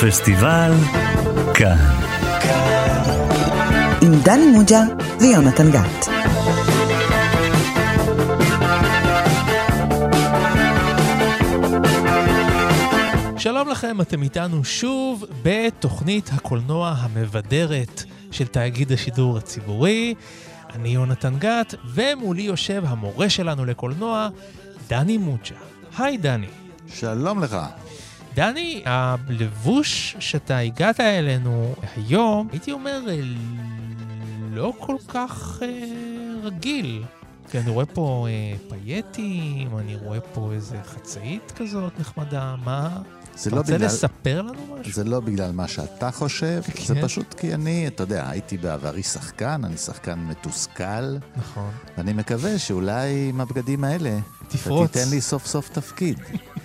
[0.00, 0.72] פסטיבל
[1.54, 1.76] כאן.
[4.02, 4.80] עם דני מוג'ה
[5.20, 6.06] ויונתן גת.
[13.38, 20.14] שלום לכם, אתם איתנו שוב בתוכנית הקולנוע המבדרת של תאגיד השידור הציבורי.
[20.74, 24.28] אני יונתן גת, ומולי יושב המורה שלנו לקולנוע,
[24.88, 25.54] דני מוג'ה.
[25.98, 26.46] היי דני.
[26.94, 27.56] שלום לך.
[28.34, 33.00] דני, הלבוש שאתה הגעת אלינו היום, הייתי אומר,
[34.52, 35.68] לא כל כך אה,
[36.42, 37.04] רגיל.
[37.50, 42.98] כי אני רואה פה אה, פייטים, אני רואה פה איזה חצאית כזאת נחמדה, מה?
[43.36, 43.86] זה אתה לא רוצה בגלל...
[43.86, 44.92] לספר לנו משהו?
[44.92, 46.84] זה לא בגלל מה שאתה חושב, כן.
[46.84, 51.70] זה פשוט כי אני, אתה יודע, הייתי בעברי שחקן, אני שחקן מתוסכל, נכון.
[51.98, 54.90] ואני מקווה שאולי עם הבגדים האלה, תפרוץ.
[54.90, 56.18] אתה תיתן לי סוף סוף תפקיד.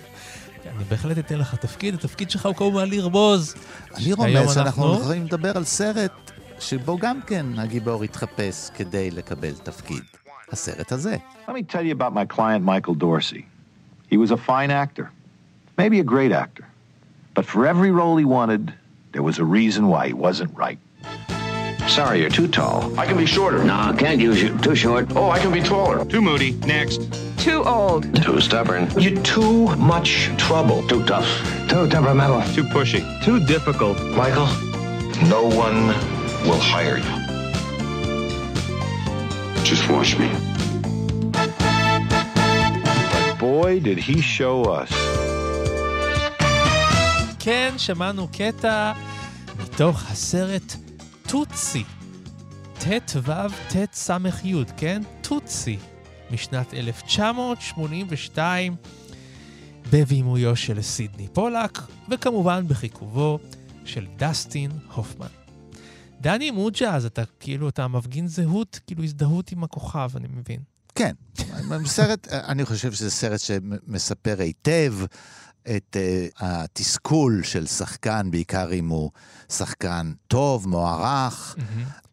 [0.80, 3.54] אני בהחלט אתן לך תפקיד, התפקיד שלך הוא כמובן לרמוז.
[3.96, 9.52] אני רומז שאנחנו אנחנו- יכולים לדבר על סרט שבו גם כן הגיבור התחפש כדי לקבל
[9.62, 10.02] תפקיד.
[10.52, 11.16] הסרט הזה.
[11.46, 13.42] Let me tell you about my client, Michael Dorsey.
[14.12, 15.04] He was a fine actor,
[15.78, 16.64] maybe a great actor.
[17.36, 18.72] But for every role he wanted,
[19.12, 20.78] there was a reason why he wasn't right.
[21.89, 22.97] Sorry, you're too tall.
[22.99, 23.63] I can be shorter.
[23.63, 24.57] No, can't use you.
[24.57, 25.03] Too short.
[25.15, 26.03] Oh, I can be taller.
[26.03, 26.51] Too moody.
[26.65, 26.99] Next.
[27.37, 28.01] Too old.
[28.23, 28.89] Too stubborn.
[28.99, 30.85] You're too much trouble.
[30.87, 31.29] Too tough.
[31.69, 32.41] Too temperamental.
[32.55, 33.01] Too pushy.
[33.23, 33.97] Too difficult.
[34.21, 34.49] Michael?
[35.29, 35.79] No one
[36.47, 37.15] will hire you.
[39.63, 40.29] Just watch me.
[43.39, 44.91] Boy, did he show us.
[47.39, 48.91] כן, שמענו קטע
[49.59, 50.75] מתוך הסרט
[51.30, 51.84] טוצי.
[52.78, 53.32] ט"ו
[53.68, 55.02] ט"ס"י, כן?
[55.20, 55.78] טוצי,
[56.30, 58.76] משנת 1982,
[59.92, 63.38] בבימויו של סידני פולק, וכמובן בחיכובו
[63.84, 65.26] של דסטין הופמן.
[66.20, 70.60] דני מוג'ה, אז אתה כאילו, אתה מפגין זהות, כאילו הזדהות עם הכוכב, אני מבין.
[70.94, 71.14] כן,
[71.86, 74.94] סרט, אני חושב שזה סרט שמספר היטב
[75.76, 79.10] את אה, התסכול של שחקן, בעיקר אם הוא
[79.48, 81.56] שחקן טוב, מוערך.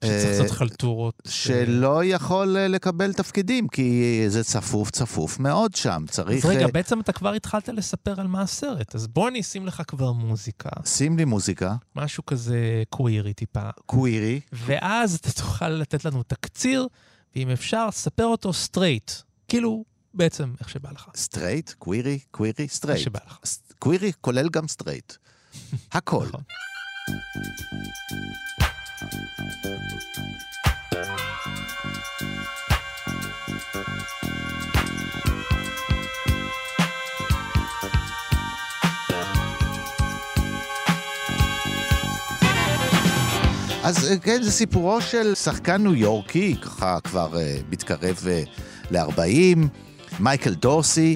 [0.05, 1.21] שצריך אה, לעשות חלטורות.
[1.27, 6.05] שלא יכול אה, לקבל תפקידים, כי זה צפוף צפוף מאוד שם.
[6.09, 6.45] צריך...
[6.45, 9.65] אז רגע, אה, בעצם אתה כבר התחלת לספר על מה הסרט, אז בוא אני אשים
[9.65, 14.39] לך כבר מוזיקה, שים לי מוזיקה, משהו כזה קווירי טיפה, קווירי.
[14.53, 16.87] ואז אתה תוכל לתת לנו תקציר,
[17.35, 19.11] ואם אפשר, ספר אותו סטרייט.
[19.47, 21.09] כאילו, בעצם איך שבא לך.
[21.15, 23.01] סטרייט, קווירי, קווירי, איך סטרייט.
[23.01, 23.39] שבא לך.
[23.79, 25.13] קווירי כולל גם סטרייט.
[25.91, 26.25] הכל.
[26.27, 26.41] נכון.
[43.87, 48.43] אז אה, כן, זה סיפורו של שחקן ניו יורקי, ככה כבר אה, מתקרב אה,
[48.91, 49.67] ל-40,
[50.19, 51.15] מייקל דורסי.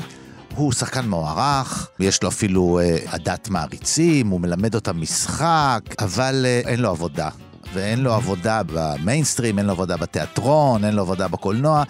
[0.56, 6.62] הוא שחקן מוערך, יש לו אפילו אה, עדת מעריצים, הוא מלמד אותם משחק, אבל אה,
[6.66, 7.30] אין לו עבודה.
[7.74, 11.84] ואין לו עבודה במיינסטרים, אין לו עבודה בתיאטרון, אין לו עבודה בקולנוע,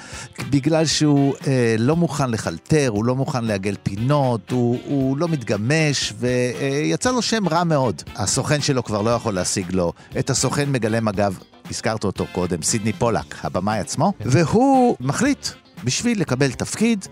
[0.50, 6.13] בגלל שהוא אה, לא מוכן לחלטר, הוא לא מוכן לעגל פינות, הוא, הוא לא מתגמש,
[6.19, 8.01] ויצא לו שם רע מאוד.
[8.16, 9.94] הסוכן שלו כבר לא יכול להשיג לו.
[10.19, 11.39] את הסוכן מגלם, אגב,
[11.69, 15.47] הזכרת אותו קודם, סידני פולק, הבמאי עצמו, והוא מחליט,
[15.84, 17.06] בשביל לקבל תפקיד,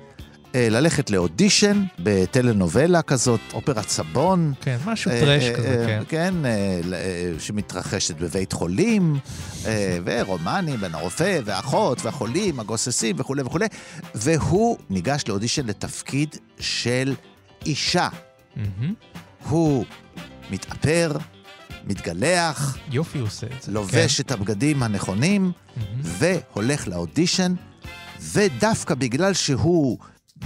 [0.55, 4.53] אה, ללכת לאודישן בטלנובלה כזאת, אופרת סבון.
[4.61, 6.03] כן, משהו אה, טרש אה, כזה, כן.
[6.09, 6.33] כן,
[7.39, 9.19] שמתרחשת בבית חולים,
[9.65, 13.65] אה, ורומני בין הרופא והאחות והחולים, הגוססים וכולי וכולי,
[14.15, 17.15] והוא ניגש לאודישן לתפקיד של
[17.65, 18.09] אישה.
[19.49, 19.85] הוא
[20.51, 21.11] מתאפר,
[21.87, 23.71] מתגלח, יופי עושה את זה.
[23.71, 25.81] לובש את הבגדים הנכונים, כן.
[26.01, 27.53] והולך לאודישן,
[28.21, 29.97] ודווקא בגלל שהוא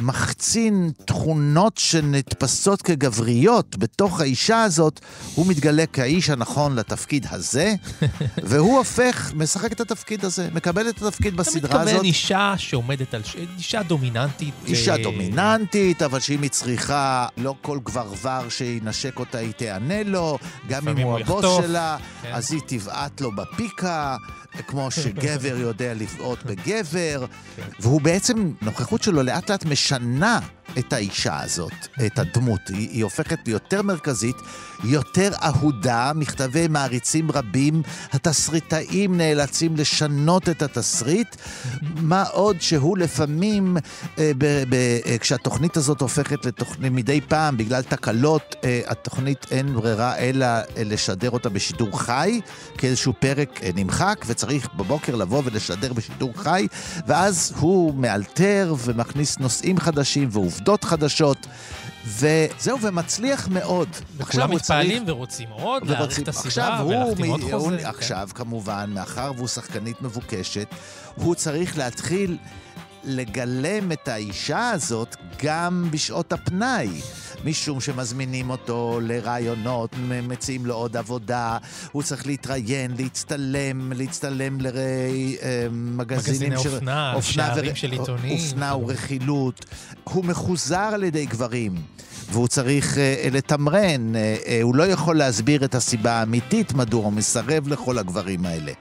[0.02, 5.00] מחצין תכונות שנתפסות כגבריות בתוך האישה הזאת,
[5.36, 7.74] הוא מתגלה כאיש הנכון לתפקיד הזה,
[8.50, 11.88] והוא הופך, משחק את התפקיד הזה, מקבל את התפקיד אתה בסדרה הזאת.
[11.88, 13.24] מתכוון אישה שעומדת על...
[13.24, 14.54] ש- אישה דומיננטית.
[14.66, 20.38] אישה אה, דומיננטית, אבל שאם היא צריכה, לא כל גברבר שינשק אותה היא תענה לו,
[20.68, 22.32] גם אם הוא הוא הבוס יחטוף, שלה, כן.
[22.34, 24.18] אז היא תבעט לו בפיקה,
[24.68, 27.26] כמו שגבר יודע לבעוט בגבר.
[27.80, 30.40] והוא בעצם, נוכחות שלו לאט לאט משנה
[30.80, 32.62] את האישה הזאת, את הדמות.
[32.68, 34.36] היא, היא הופכת ליותר מרכזית,
[34.84, 37.82] יותר אהודה, מכתבי מעריצים רבים,
[38.12, 41.36] התסריטאים נאלצים לשנות את התסריט,
[41.82, 43.78] מה עוד שהוא לפעמים,
[44.20, 44.74] אה, ב, ב,
[45.06, 50.64] אה, כשהתוכנית הזאת הופכת לתוכנית מדי פעם, בגלל תקלות, אה, התוכנית אין ברירה אלא אה,
[50.78, 52.42] לשדר אותה בשידור חי,
[52.78, 56.68] כאיזשהו פרק אה, נמחק, וצריך בבוקר לבוא ולשדר בשידור חי,
[57.08, 61.38] ואז הוא מאלתר ומכניס נושאים חדשים ועובדות חדשות.
[62.06, 63.88] וזהו, ומצליח מאוד.
[64.18, 67.78] וכולם הוא צריך- מתפעלים ורוצים עוד, ורוצים- את הסדרה עכשיו הוא, ולהחתים עוד הוא, חוזה.
[67.78, 67.86] כן.
[67.86, 70.68] עכשיו, כמובן, מאחר והוא שחקנית מבוקשת,
[71.16, 72.38] הוא צריך להתחיל
[73.04, 77.02] לגלם את האישה הזאת גם בשעות הפנאי.
[77.46, 81.58] משום שמזמינים אותו לרעיונות, מציעים לו עוד עבודה,
[81.92, 88.38] הוא צריך להתראיין, להצטלם, להצטלם למגזינים מגזיני אופנה, שערים של עיתונים.
[88.40, 89.66] אופנה ורכילות.
[90.04, 91.76] הוא מחוזר על ידי גברים.
[92.34, 97.14] והוא צריך אה, לתמרן, אה, אה, הוא לא יכול להסביר את הסיבה האמיתית מדוע הוא
[97.14, 98.72] מסרב לכל הגברים האלה.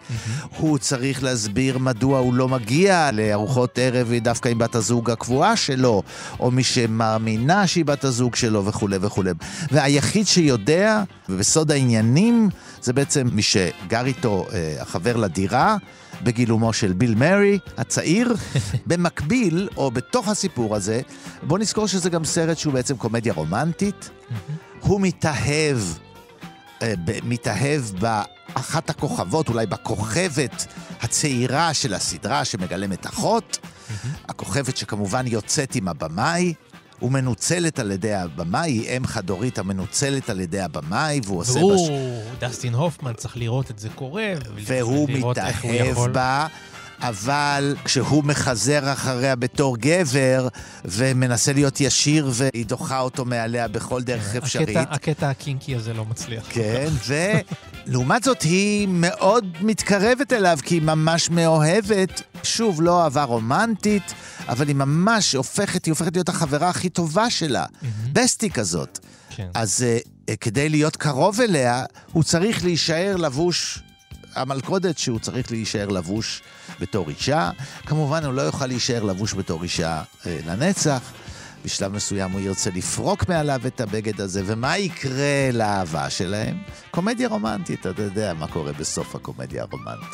[0.57, 6.03] הוא צריך להסביר מדוע הוא לא מגיע לארוחות ערב דווקא עם בת הזוג הקבועה שלו,
[6.41, 9.31] או מי שמאמינה שהיא בת הזוג שלו וכולי וכולי.
[9.71, 12.49] והיחיד שיודע, ובסוד העניינים,
[12.83, 15.77] זה בעצם מי שגר איתו, אה, החבר לדירה.
[16.23, 18.35] בגילומו של ביל מרי הצעיר.
[18.87, 21.01] במקביל, או בתוך הסיפור הזה,
[21.43, 24.11] בוא נזכור שזה גם סרט שהוא בעצם קומדיה רומנטית.
[24.81, 25.79] הוא מתאהב,
[26.83, 30.67] אה, ב- מתאהב באחת הכוכבות, אולי בכוכבת
[31.01, 33.59] הצעירה של הסדרה שמגלמת אחות.
[34.29, 36.55] הכוכבת שכמובן יוצאת עם הבמאי.
[37.03, 41.53] ומנוצלת על ידי הבמאי, היא אם חד-הורית המנוצלת על ידי הבמאי, והוא עושה...
[41.53, 41.61] בש...
[41.61, 42.09] והוא,
[42.41, 44.33] דסטין הופמן, צריך לראות את זה קורה.
[44.67, 46.47] והוא מתאהב בה,
[47.01, 50.49] אבל כשהוא מחזר אחריה בתור גבר,
[50.85, 54.69] ומנסה להיות ישיר, והיא דוחה אותו מעליה בכל דרך אפשרית.
[54.77, 56.45] הקטע- הקטע הקינקי הזה לא מצליח.
[56.51, 56.89] כן,
[57.87, 62.23] ולעומת זאת היא מאוד מתקרבת אליו, כי היא ממש מאוהבת.
[62.43, 64.15] שוב, לא אהבה רומנטית,
[64.49, 67.65] אבל היא ממש הופכת, היא הופכת להיות החברה הכי טובה שלה.
[68.13, 68.99] בסטי כזאת.
[69.31, 69.49] כן.
[69.55, 69.85] אז
[70.31, 73.79] uh, כדי להיות קרוב אליה, הוא צריך להישאר לבוש,
[74.35, 76.43] המלכודת שהוא צריך להישאר לבוש
[76.81, 77.51] בתור אישה.
[77.87, 81.13] כמובן, הוא לא יוכל להישאר לבוש בתור אישה uh, לנצח.
[81.65, 86.57] בשלב מסוים הוא ירצה לפרוק מעליו את הבגד הזה, ומה יקרה לאהבה שלהם?
[86.91, 90.09] קומדיה רומנטית, אתה יודע מה קורה בסוף הקומדיה הרומנטית.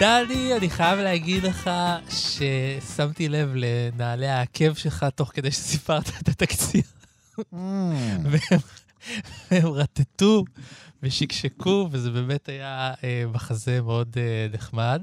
[0.00, 1.70] דני, אני חייב להגיד לך
[2.10, 6.82] ששמתי לב לנעלי העקב שלך תוך כדי שסיפרת את התקציר.
[8.30, 8.60] והם
[9.50, 10.44] והם רטטו
[11.02, 15.02] ושקשקו, וזה באמת היה אה, מחזה מאוד אה, נחמד.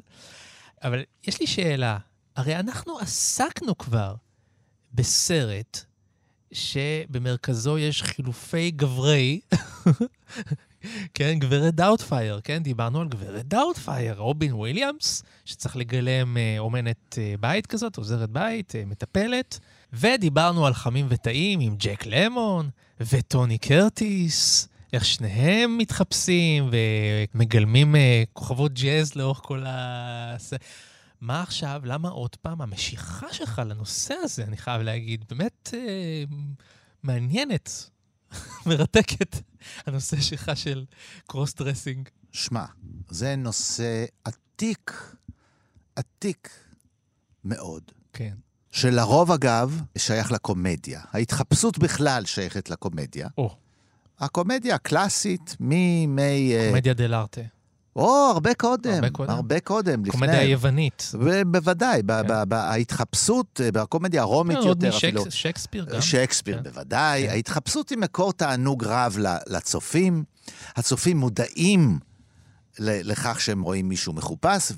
[0.83, 1.97] אבל יש לי שאלה,
[2.35, 4.15] הרי אנחנו עסקנו כבר
[4.93, 5.79] בסרט
[6.51, 9.39] שבמרכזו יש חילופי גברי,
[11.13, 17.35] כן, גברת דאוטפייר, כן, דיברנו על גברת דאוטפייר, רובין וויליאמס, שצריך לגלם אה, אומנת אה,
[17.39, 19.59] בית כזאת, עוזרת בית, אה, מטפלת,
[19.99, 24.67] ודיברנו על חמים וטעים עם ג'ק למון וטוני קרטיס.
[24.93, 26.69] איך שניהם מתחפשים
[27.35, 30.35] ומגלמים אה, כוכבות ג'אז לאורך כל ה...
[31.21, 31.81] מה עכשיו?
[31.85, 32.61] למה עוד פעם?
[32.61, 36.23] המשיכה שלך לנושא הזה, אני חייב להגיד, באמת אה,
[37.03, 37.89] מעניינת,
[38.67, 39.35] מרתקת,
[39.85, 40.85] הנושא שלך של
[41.27, 42.09] cross dressing.
[42.31, 42.65] שמע,
[43.09, 45.15] זה נושא עתיק,
[45.95, 46.49] עתיק
[47.43, 47.83] מאוד.
[48.13, 48.35] כן.
[48.77, 51.01] שלרוב, אגב, שייך לקומדיה.
[51.13, 53.27] ההתחפשות בכלל שייכת לקומדיה.
[53.37, 53.55] או,
[54.19, 56.53] הקומדיה הקלאסית מימי...
[56.55, 57.41] אה, קומדיה דל ארטה.
[57.95, 58.93] או, הרבה קודם.
[58.93, 59.29] הרבה קודם.
[59.29, 60.11] הרבה קודם, לפני.
[60.11, 61.11] קומדיה היוונית.
[61.25, 62.53] ב- בוודאי, ב- כן.
[62.55, 65.21] ההתחפשות, אה, בקומדיה הרומית עוד יותר אפילו.
[65.25, 66.01] משקס- שייקספיר גם.
[66.01, 66.63] שייקספיר כן.
[66.63, 67.23] בוודאי.
[67.23, 67.29] כן.
[67.29, 69.17] ההתחפשות היא מקור תענוג רב
[69.47, 70.23] לצופים.
[70.75, 71.99] הצופים מודעים
[72.79, 74.71] לכך שהם רואים מישהו מחופש,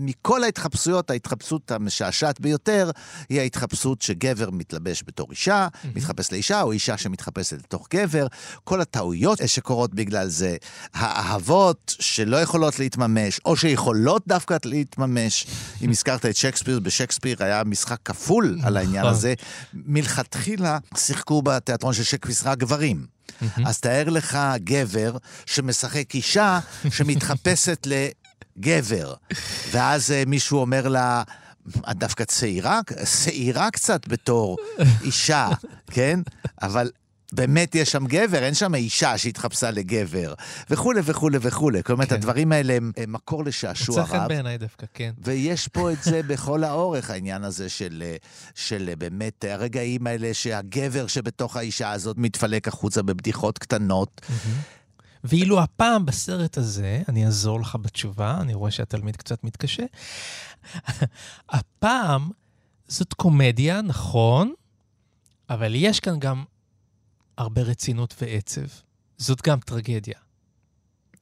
[0.00, 2.90] ומכל ההתחפשויות, ההתחפשות המשעשעת ביותר
[3.28, 8.26] היא ההתחפשות שגבר מתלבש בתור אישה, מתחפש לאישה, או אישה שמתחפשת לתוך גבר.
[8.64, 10.56] כל הטעויות שקורות בגלל זה,
[10.94, 15.46] האהבות שלא יכולות להתממש, או שיכולות דווקא להתממש.
[15.84, 19.14] אם הזכרת את שייקספיר, בשייקספיר היה משחק כפול על העניין נכון.
[19.14, 19.34] הזה.
[19.74, 23.06] מלכתחילה שיחקו בתיאטרון של שייקספיר גברים.
[23.64, 25.16] אז תאר לך גבר
[25.46, 26.58] שמשחק אישה
[26.90, 27.86] שמתחפשת
[28.56, 29.14] לגבר.
[29.70, 31.22] ואז אה, מישהו אומר לה,
[31.90, 32.80] את דווקא צעירה?
[33.04, 34.56] שעירה קצת בתור
[35.04, 35.48] אישה,
[35.86, 36.20] כן?
[36.62, 36.90] אבל
[37.32, 40.34] באמת יש שם גבר, אין שם אישה שהתחפשה לגבר,
[40.70, 41.82] וכולי וכולי וכולי.
[41.82, 42.14] כלומר, כן.
[42.14, 44.28] הדברים האלה הם, הם מקור לשעשוע מוצא חן רב.
[44.28, 45.10] בעיניי דווקא, כן.
[45.18, 48.16] ויש פה את זה בכל האורך, העניין הזה של, אה,
[48.54, 54.20] של אה, באמת הרגעים האלה שהגבר שבתוך האישה הזאת מתפלק החוצה בבדיחות קטנות.
[55.24, 59.84] ואילו הפעם בסרט הזה, אני אעזור לך בתשובה, אני רואה שהתלמיד קצת מתקשה.
[61.50, 62.30] הפעם
[62.88, 64.52] זאת קומדיה, נכון,
[65.50, 66.44] אבל יש כאן גם
[67.38, 68.66] הרבה רצינות ועצב.
[69.18, 70.18] זאת גם טרגדיה.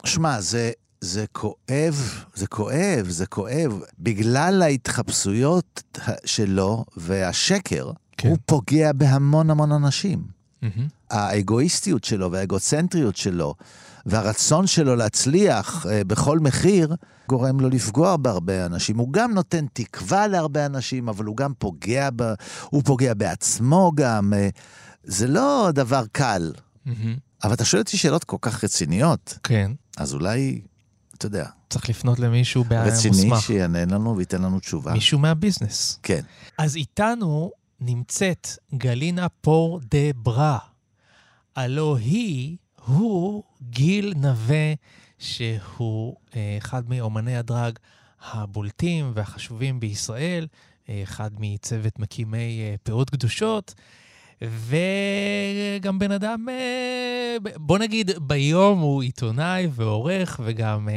[0.04, 3.80] שמע, זה, זה כואב, זה כואב, זה כואב.
[3.98, 5.82] בגלל ההתחפשויות
[6.24, 8.28] שלו והשקר, כן.
[8.28, 10.22] הוא פוגע בהמון המון אנשים.
[10.62, 10.88] מהמם.
[11.10, 13.54] האגואיסטיות שלו והאגוצנטריות שלו
[14.06, 16.94] והרצון שלו להצליח אה, בכל מחיר,
[17.28, 18.98] גורם לו לפגוע בהרבה אנשים.
[18.98, 22.32] הוא גם נותן תקווה להרבה אנשים, אבל הוא גם פוגע, ב...
[22.70, 24.32] הוא פוגע בעצמו גם.
[24.36, 24.48] אה,
[25.04, 26.52] זה לא דבר קל.
[26.86, 27.16] מהמם.
[27.44, 29.72] אבל אתה שואל אותי שאלות כל כך רציניות, כן.
[29.96, 30.60] אז אולי,
[31.14, 33.40] אתה יודע, צריך לפנות למישהו רציני מוסמך.
[33.40, 34.92] שיענה לנו וייתן לנו תשובה.
[34.92, 35.98] מישהו מהביזנס.
[36.02, 36.20] כן.
[36.58, 37.50] אז איתנו
[37.80, 40.58] נמצאת גלינה פור דה ברה.
[41.56, 42.56] הלו היא,
[42.88, 44.74] הוא גיל נווה,
[45.18, 47.78] שהוא אה, אחד מאומני הדרג
[48.32, 50.46] הבולטים והחשובים בישראל,
[50.88, 53.74] אה, אחד מצוות מקימי אה, פאות קדושות,
[54.42, 56.46] וגם בן אדם,
[57.56, 60.88] בוא נגיד, ביום הוא עיתונאי ועורך וגם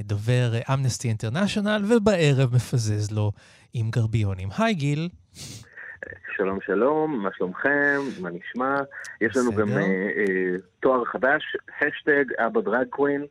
[0.00, 3.32] דובר אמנסטי אינטרנשיונל, ובערב מפזז לו
[3.72, 4.48] עם גרביונים.
[4.58, 5.08] היי גיל.
[6.36, 8.00] שלום שלום, מה שלומכם?
[8.20, 8.74] מה נשמע?
[9.20, 9.62] יש לנו בסדר.
[9.62, 11.42] גם אה, אה, תואר חדש,
[11.80, 13.26] השטג אבא דרג קווין.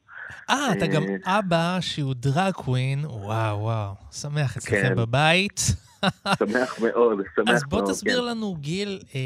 [0.49, 4.95] אה, אתה גם אה, אבא שהוא דרג קווין, וואו, וואו, שמח אצלכם כן.
[4.95, 5.59] בבית.
[6.39, 7.49] שמח מאוד, שמח מאוד.
[7.49, 7.91] אז בוא כן.
[7.91, 9.19] תסביר לנו, גיל, אה,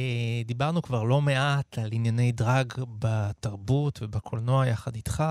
[0.45, 5.23] דיברנו כבר לא מעט על ענייני דרג בתרבות ובקולנוע יחד איתך.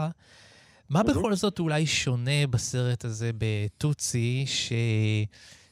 [0.91, 4.45] מה בכל זאת אולי שונה בסרט הזה בטוצי,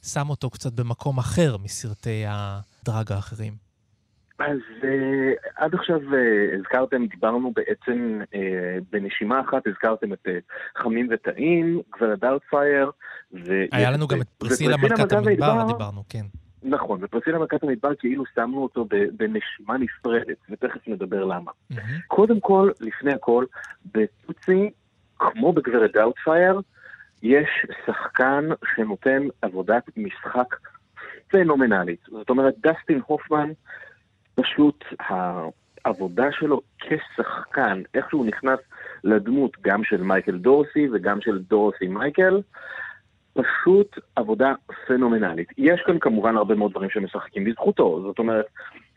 [0.09, 3.53] ששם אותו קצת במקום אחר מסרטי הדרג האחרים?
[4.39, 10.39] אז אה, עד עכשיו אה, הזכרתם, דיברנו בעצם אה, בנשימה אחת, הזכרתם את אה,
[10.77, 12.91] חמים וטעים, גברת דאוטפייר.
[13.33, 16.25] ויש היה לנו גם את פרסילה מלכת המדבר, דיברנו, כן.
[16.63, 18.87] נכון, ופרסילה מלכת המדבר כאילו שמנו אותו
[19.17, 21.51] בנשימה נפרדת, ותכף נדבר למה.
[21.71, 21.99] מהמם.
[22.07, 23.45] קודם כל, לפני הכל,
[23.95, 24.71] בטוטסי,
[25.19, 26.61] כמו בגברת דאוטפייר,
[27.23, 30.57] יש שחקן שנותן עבודת משחק
[31.29, 32.01] פנומנלית.
[32.11, 33.51] זאת אומרת, דסטין הופמן,
[34.35, 34.85] פשוט
[35.85, 38.59] העבודה שלו כשחקן, איך שהוא נכנס
[39.05, 42.41] לדמות גם של מייקל דורסי וגם של דורסי מייקל,
[43.35, 44.53] פשוט עבודה
[44.87, 45.49] פנומנלית.
[45.59, 48.47] יש כאן כמובן הרבה מאוד דברים שמשחקים בזכותו, זאת אומרת,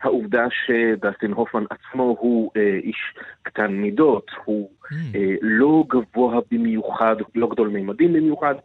[0.01, 5.15] העובדה שדסטין הופמן עצמו הוא אה, איש קטן מידות, הוא Mm.
[5.15, 8.55] אה, לא גבוה במיוחד, לא גדול מימדים במיוחד,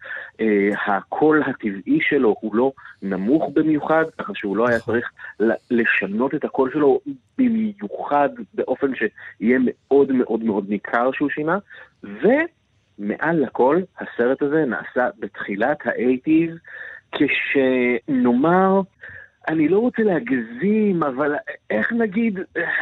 [0.40, 4.94] אה, הקול הטבעי שלו הוא לא נמוך במיוחד, ככה שהוא לא היה נכון.
[4.94, 5.10] צריך
[5.70, 7.00] לשנות את הקול שלו
[7.38, 11.58] במיוחד באופן שיהיה מאוד מאוד מאוד ניכר שהוא שינה,
[12.02, 16.50] ומעל לכל הסרט הזה נעשה בתחילת האייטיז,
[17.12, 18.80] כשנאמר,
[19.48, 21.34] אני לא רוצה להגזים, אבל
[21.70, 22.38] איך נגיד,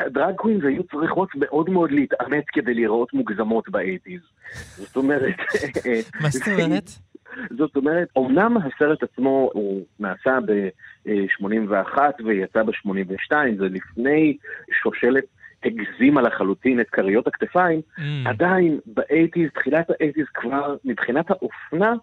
[0.07, 4.21] drag queens היו צריכות מאוד מאוד להתאמץ כדי להיראות מוגזמות באייטיז.
[4.77, 5.35] זאת אומרת...
[6.23, 6.91] מה זאת אומרת?
[7.51, 14.37] זאת אומרת, אמנם הסרט עצמו הוא נעשה ב-81 ויצא ב-82, זה לפני
[14.83, 15.25] שושלת
[15.65, 18.03] הגזימה לחלוטין את כריות הכתפיים, Mm.
[18.29, 21.95] עדיין באייטיז, תחילת האייטיז כבר, מבחינת האופנה,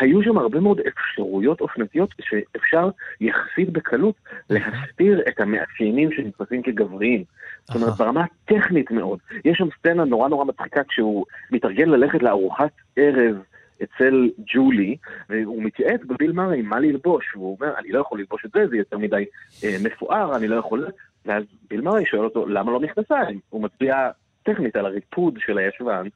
[0.00, 2.88] היו שם הרבה מאוד אפשרויות אופנתיות שאפשר
[3.20, 4.14] יחסית בקלות
[4.50, 7.24] להסתיר את המאפיינים שנתפסים כגבריים.
[7.64, 7.98] זאת אומרת.
[7.98, 9.18] ברמה הטכנית מאוד.
[9.44, 13.36] יש שם סצנה נורא נורא מצחיקה כשהוא מתארגן ללכת לארוחת ערב
[13.82, 14.96] אצל ג'ולי,
[15.28, 18.76] והוא מתייעץ בביל מרי מה ללבוש, והוא אומר, אני לא יכול ללבוש את זה, זה
[18.76, 19.24] יותר מדי
[19.64, 20.86] אה, מפואר, אני לא יכול...
[21.26, 23.40] ואז ביל מרי שואל אותו, למה לא מכנסיים?
[23.50, 24.10] הוא מצביע
[24.42, 26.06] טכנית על הריפוד של הישבן,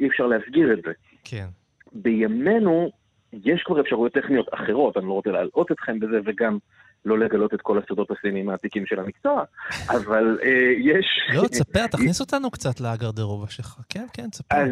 [0.00, 0.92] אי אפשר להסגיר את זה.
[1.24, 1.46] כן.
[1.92, 2.90] בימינו
[3.32, 6.58] יש כבר אפשרויות טכניות אחרות, אני לא רוצה להלאות אתכם בזה וגם
[7.04, 9.44] לא לגלות את כל הסודות הסיניים העתיקים של המקצוע,
[9.90, 11.06] אבל אה, יש...
[11.34, 13.76] לא, תספר, תכניס אותנו קצת לגרדרובה שלך.
[13.88, 14.56] כן, כן, תספר.
[14.56, 14.70] אז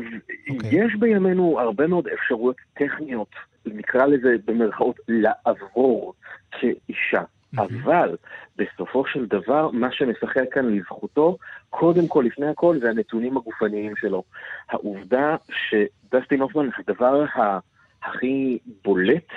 [0.50, 0.70] אוקיי.
[0.73, 3.30] יש בימינו הרבה מאוד אפשרויות טכניות,
[3.66, 6.14] נקרא לזה במרכאות לעבור
[6.50, 7.23] כאישה.
[7.58, 8.16] אבל
[8.56, 11.38] בסופו של דבר, מה שמשחק כאן לזכותו,
[11.70, 14.23] קודם כל, לפני הכל, זה הנתונים הגופניים שלו.
[14.70, 17.58] העובדה שדסטין הופמן, הדבר ה-
[18.04, 19.28] הכי בולט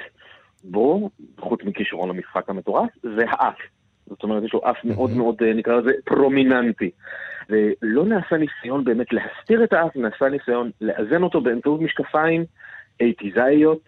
[0.64, 1.10] בו,
[1.40, 3.58] חוץ מכישרון המשחק המטורף, זה האף.
[4.08, 6.92] זאת אומרת, יש לו אף מאוד מאוד, אה, נקרא לזה, פרומיננטי.
[7.50, 12.46] ולא נעשה ניסיון באמת להסתיר את האף, נעשה ניסיון לאזן אותו באמצעות משקפיים
[13.02, 13.80] אייטיזאיות.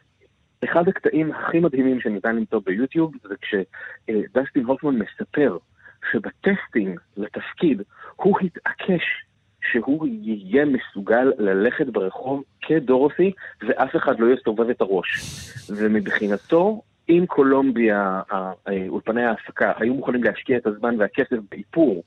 [0.64, 5.58] אחד הקטעים הכי מדהימים שניתן למצוא ביוטיוב זה כשדסטין הופמן מספר
[6.12, 7.82] שבטסטינג לתפקיד
[8.16, 9.04] הוא התעקש
[9.72, 13.32] שהוא יהיה מסוגל ללכת ברחוב כדורוסי
[13.68, 15.10] ואף אחד לא יסתובב את הראש.
[15.70, 18.22] ומבחינתו, אם קולומביה,
[18.90, 22.04] אולפני ההפקה, היו מוכנים להשקיע את הזמן והכסף באיפור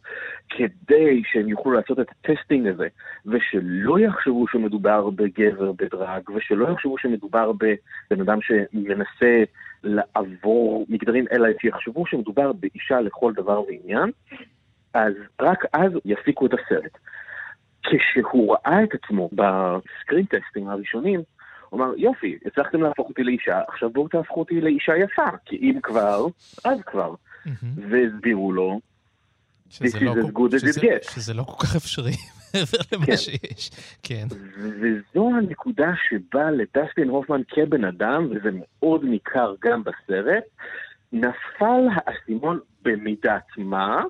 [0.48, 2.88] כדי שהם יוכלו לעשות את הטסטינג הזה,
[3.26, 9.42] ושלא יחשבו שמדובר בגבר בדרג, ושלא יחשבו שמדובר בבן אדם שמנסה
[9.84, 14.10] לעבור מגדרים, אלא שיחשבו שמדובר באישה לכל דבר ועניין,
[14.94, 16.98] אז רק אז יפיקו את הסרט.
[17.82, 21.22] כשהוא ראה את עצמו בסקרין טסטים הראשונים,
[21.68, 25.78] הוא אמר, יופי, הצלחתם להפוך אותי לאישה, עכשיו בואו תהפכו אותי לאישה יפה, כי אם
[25.82, 26.26] כבר,
[26.64, 27.14] אז כבר.
[27.76, 28.80] והסבירו לו,
[29.80, 29.88] לא
[30.32, 30.48] כל-.
[31.14, 32.12] שזה לא כל כך אפשרי
[32.54, 33.16] מעבר למה כן.
[33.16, 33.70] שיש.
[34.02, 34.26] כן.
[34.56, 40.44] וזו הנקודה שבה לדסטין הופמן כבן אדם, וזה מאוד ניכר גם בסרט,
[41.12, 44.02] נפל האסימון במידת מה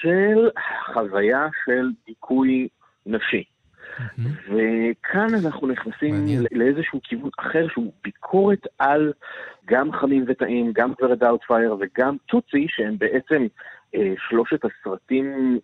[0.00, 0.48] של
[0.92, 2.68] חוויה של דיכוי
[3.06, 3.44] נשי.
[4.18, 6.44] וכאן אנחנו נכנסים מעניין.
[6.52, 9.12] לאיזשהו כיוון אחר שהוא ביקורת על
[9.64, 13.46] גם חמים וטעים, גם גברת דאוטפייר וגם טוטסי, שהם בעצם
[13.94, 15.58] אה, שלושת הסרטים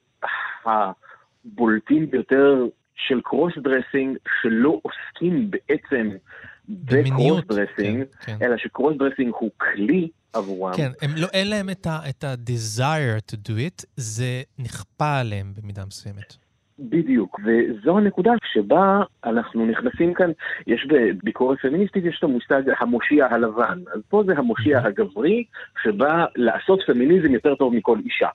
[0.65, 6.11] הבולטים ביותר של cross dressing, שלא עוסקים בעצם
[6.69, 8.47] בקרוס דרסינג, כן, כן.
[8.47, 10.73] אלא ש cross dressing הוא כלי עבורם.
[10.77, 15.53] כן, הם לא, אין להם את ה- את ה-desire to do it, זה נכפה עליהם
[15.57, 16.37] במידה מסוימת.
[16.79, 20.31] בדיוק, וזו הנקודה שבה אנחנו נכנסים כאן,
[20.67, 25.45] יש בביקורת פמיניסטית, יש את המושג המושיע הלבן, אז פה זה המושיע הגברי,
[25.83, 28.29] שבא לעשות פמיניזם יותר טוב מכל אישה.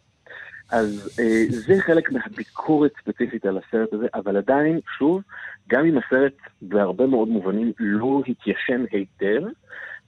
[0.74, 5.22] אז אה, זה חלק מהביקורת ספציפית על הסרט הזה, אבל עדיין, שוב,
[5.70, 9.42] גם אם הסרט בהרבה מאוד מובנים לא התיישן היטב,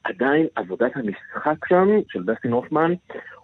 [0.03, 2.93] עדיין עבודת המשחק שם, של דסטין הופמן,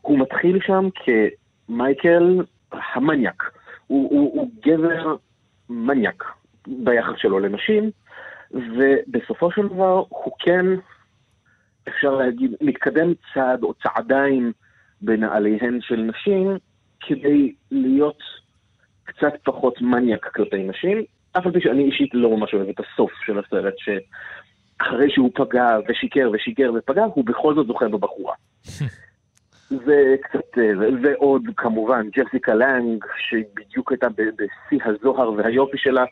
[0.01, 3.44] הוא מתחיל שם כמייקל המניאק.
[3.88, 5.16] הוא, הוא, הוא גבר
[5.70, 6.24] מניאק
[6.68, 7.92] ביחס שלו לנשים,
[8.51, 10.66] ובסופו של דבר הוא כן,
[11.88, 14.51] אפשר להגיד, מתקדם צעד או צעדיים
[15.01, 16.57] בנעליהן של נשים,
[17.01, 18.20] כדי להיות
[19.03, 21.03] קצת פחות מניאק כלפי נשים,
[21.37, 25.77] אף על פי שאני אישית לא ממש אוהב את הסוף של הסרט, שאחרי שהוא פגע
[25.87, 28.33] ושיקר ושיגר ופגע, הוא בכל זאת זוכה בבחורה.
[29.85, 36.03] זה קצת, אה, ועוד כמובן ג'סיקה לנג, שבדיוק הייתה בשיא הזוהר והיופי שלה,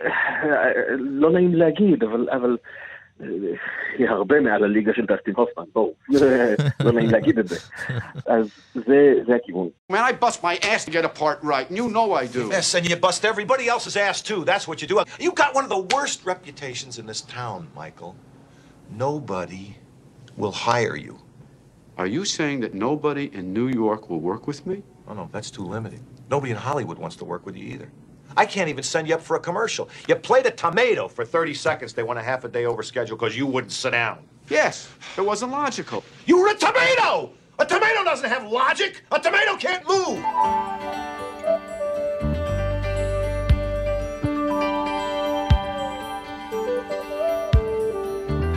[0.00, 2.85] אה, לא נעים להגיד, אבל, אבל אה,
[3.97, 5.93] היא הרבה מעל הליגה של דסטין הופמן, בואו,
[6.79, 7.55] לא נעים להגיד את זה.
[8.25, 9.69] אז זה, זה הכיוון.
[9.91, 12.49] Man, I bust my ass to get a part right, and you know I do.
[12.49, 14.43] Yes, and you bust everybody else's ass too.
[14.43, 14.95] That's what you do.
[15.19, 18.15] You got one of the worst reputations in this town, Michael.
[19.07, 19.65] Nobody
[20.41, 21.15] will hire you.
[22.01, 24.77] Are you saying that nobody in New York will work with me?
[25.07, 26.01] Oh no, that's too limited.
[26.29, 27.89] Nobody in Hollywood wants to work with you either.
[28.37, 29.89] I can't even send you up for a commercial.
[30.07, 31.93] You played a tomato for 30 seconds.
[31.93, 34.19] They went a half a day over schedule because you wouldn't sit down.
[34.49, 36.03] Yes, it wasn't logical.
[36.25, 37.31] You were a tomato!
[37.59, 39.03] A tomato doesn't have logic.
[39.11, 40.23] A tomato can't move.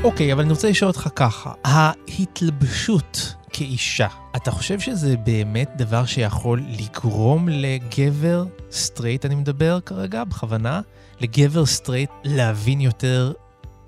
[0.05, 6.60] אוקיי, אבל אני רוצה לשאול אותך ככה, ההתלבשות כאישה, אתה חושב שזה באמת דבר שיכול
[6.60, 10.82] לגרום לגבר סטרייט, אני מדבר כרגע, בכוונה,
[11.22, 13.32] לגבר סטרייט להבין יותר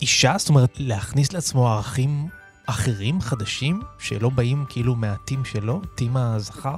[0.01, 0.33] אישה?
[0.37, 2.09] זאת אומרת, להכניס לעצמו ערכים
[2.69, 6.77] אחרים, חדשים, שלא באים כאילו מה team שלו, team הזכר?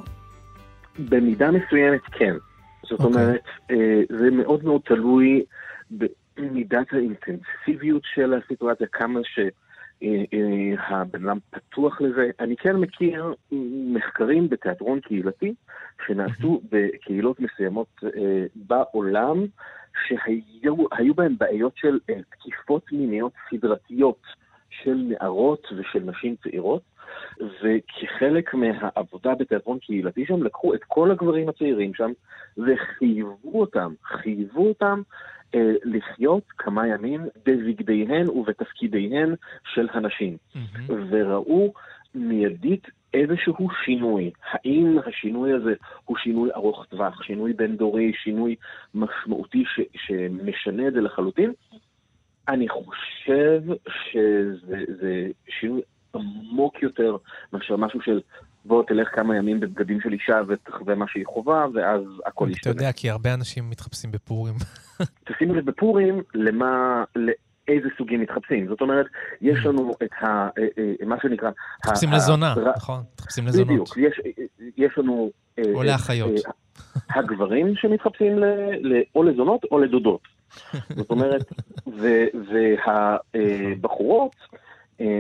[1.00, 2.34] במידה מסוימת כן.
[2.84, 3.06] זאת אוקיי.
[3.06, 5.44] אומרת, אה, זה מאוד מאוד תלוי
[5.92, 9.20] במידת האינטנסיביות של הסיטואציה, כמה
[10.88, 12.30] שהבן אדם פתוח לזה.
[12.40, 13.34] אני כן מכיר
[13.94, 15.54] מחקרים בתיאטרון קהילתי
[16.08, 19.46] שנעשו בקהילות מסוימות אה, בעולם,
[20.08, 24.22] שהיו היו בהם בעיות של אה, תקיפות מיניות סדרתיות
[24.70, 26.93] של נערות ושל נשים צעירות.
[27.40, 32.12] וכחלק מהעבודה בתיאטרון קהילתי שם, לקחו את כל הגברים הצעירים שם
[32.58, 35.02] וחייבו אותם, חייבו אותם
[35.56, 39.36] אה, לחיות כמה ימים בבגדיהן ובתפקידיהן
[39.74, 40.38] של הנשים.
[40.88, 41.74] וראו
[42.16, 44.32] מיידית איזשהו שינוי.
[44.52, 45.74] האם השינוי הזה
[46.06, 48.56] הוא שינוי ארוך טווח, שינוי בין-דורי, שינוי
[48.96, 51.52] משמעותי ש, שמשנה את זה לחלוטין?
[52.48, 55.28] אני חושב שזה
[57.00, 57.16] יותר
[57.54, 58.22] מאשר משהו של
[58.66, 62.72] בוא תלך כמה ימים בבגדים של אישה ותחווה מה שהיא חווה, ואז הכל אתה ישתנה.
[62.72, 64.56] יודע, כי הרבה אנשים מתחפשים בפורים.
[65.28, 68.68] תשימו לב בפורים למה, לאיזה סוגים מתחפשים.
[68.68, 69.06] זאת אומרת,
[69.42, 70.26] יש לנו את ה...
[70.28, 71.50] אה, אה, מה שנקרא...
[71.80, 73.02] מתחפשים לזונה, נכון?
[73.14, 73.68] מתחפשים לזונות.
[73.68, 74.22] בדיוק, יש,
[74.78, 75.32] יש לנו...
[75.60, 76.32] אה, או לאחיות.
[77.10, 78.46] הגברים שמתחפשים ל,
[78.82, 80.22] ל, או לזונות או לדודות.
[80.98, 81.52] זאת אומרת,
[83.34, 84.36] והבחורות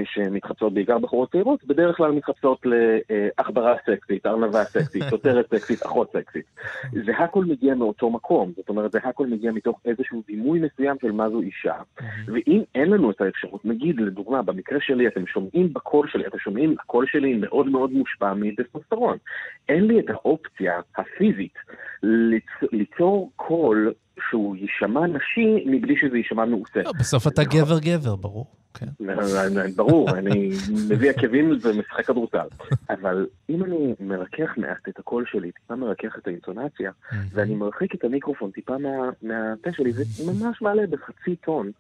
[0.06, 6.46] שמתחפשות, בעיקר בחורות צעירות, בדרך כלל מתחפשות לעכברה סקסית, ארנבה סקסית, שוטרת סקסית, אחות סקסית.
[7.06, 11.12] זה הכל מגיע מאותו מקום, זאת אומרת, זה הכל מגיע מתוך איזשהו דימוי מסוים של
[11.12, 11.76] מה זו אישה.
[12.28, 16.76] ואם אין לנו את האפשרות, נגיד, לדוגמה, במקרה שלי, אתם שומעים בקול שלי, אתם שומעים,
[16.80, 19.18] הקול שלי מאוד מאוד מושפע מטסטוסטרון.
[19.70, 21.54] אין לי את האופציה הפיזית
[22.04, 23.94] ליצ- ליצור קול
[24.30, 26.82] שהוא יישמע נשי מבלי שזה יישמע מעושה.
[26.84, 28.46] לא, בסוף אתה גבר-גבר, ברור.
[28.74, 28.86] כן.
[29.76, 30.50] ברור, אני
[30.90, 32.48] מביא עקבים ומשחק כדורסל.
[32.90, 36.92] אבל אם אני מרכך מעט את הקול שלי, טיפה מרכך את האינטונציה,
[37.34, 41.72] ואני מרחיק את המיקרופון טיפה מה- מהפה שלי, זה ממש מעלה בחצי טון.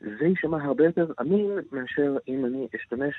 [0.00, 3.14] זה יישמע הרבה יותר אמין מאשר אם אני אשתמש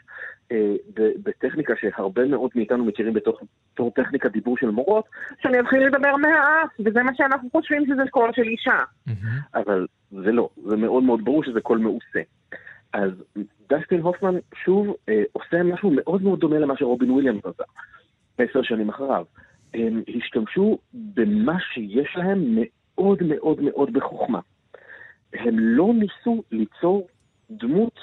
[0.51, 0.57] אה,
[0.93, 5.05] ב- בטכניקה שהרבה מאוד מאיתנו מכירים בתור טכניקה דיבור של מורות,
[5.41, 8.83] שאני אתחיל לדבר מהאף, וזה מה שאנחנו חושבים שזה קול של אישה.
[9.55, 12.21] אבל זה לא, זה מאוד מאוד ברור שזה קול מעושה.
[12.93, 13.11] אז
[13.69, 17.63] דסטין הופמן שוב אה, עושה משהו מאוד מאוד דומה למה שרובין וויליאמס עשה,
[18.37, 19.25] עשר שנים אחריו.
[19.73, 24.39] הם השתמשו במה שיש להם מאוד מאוד מאוד בחוכמה.
[25.33, 27.07] הם לא ניסו ליצור
[27.51, 27.99] דמות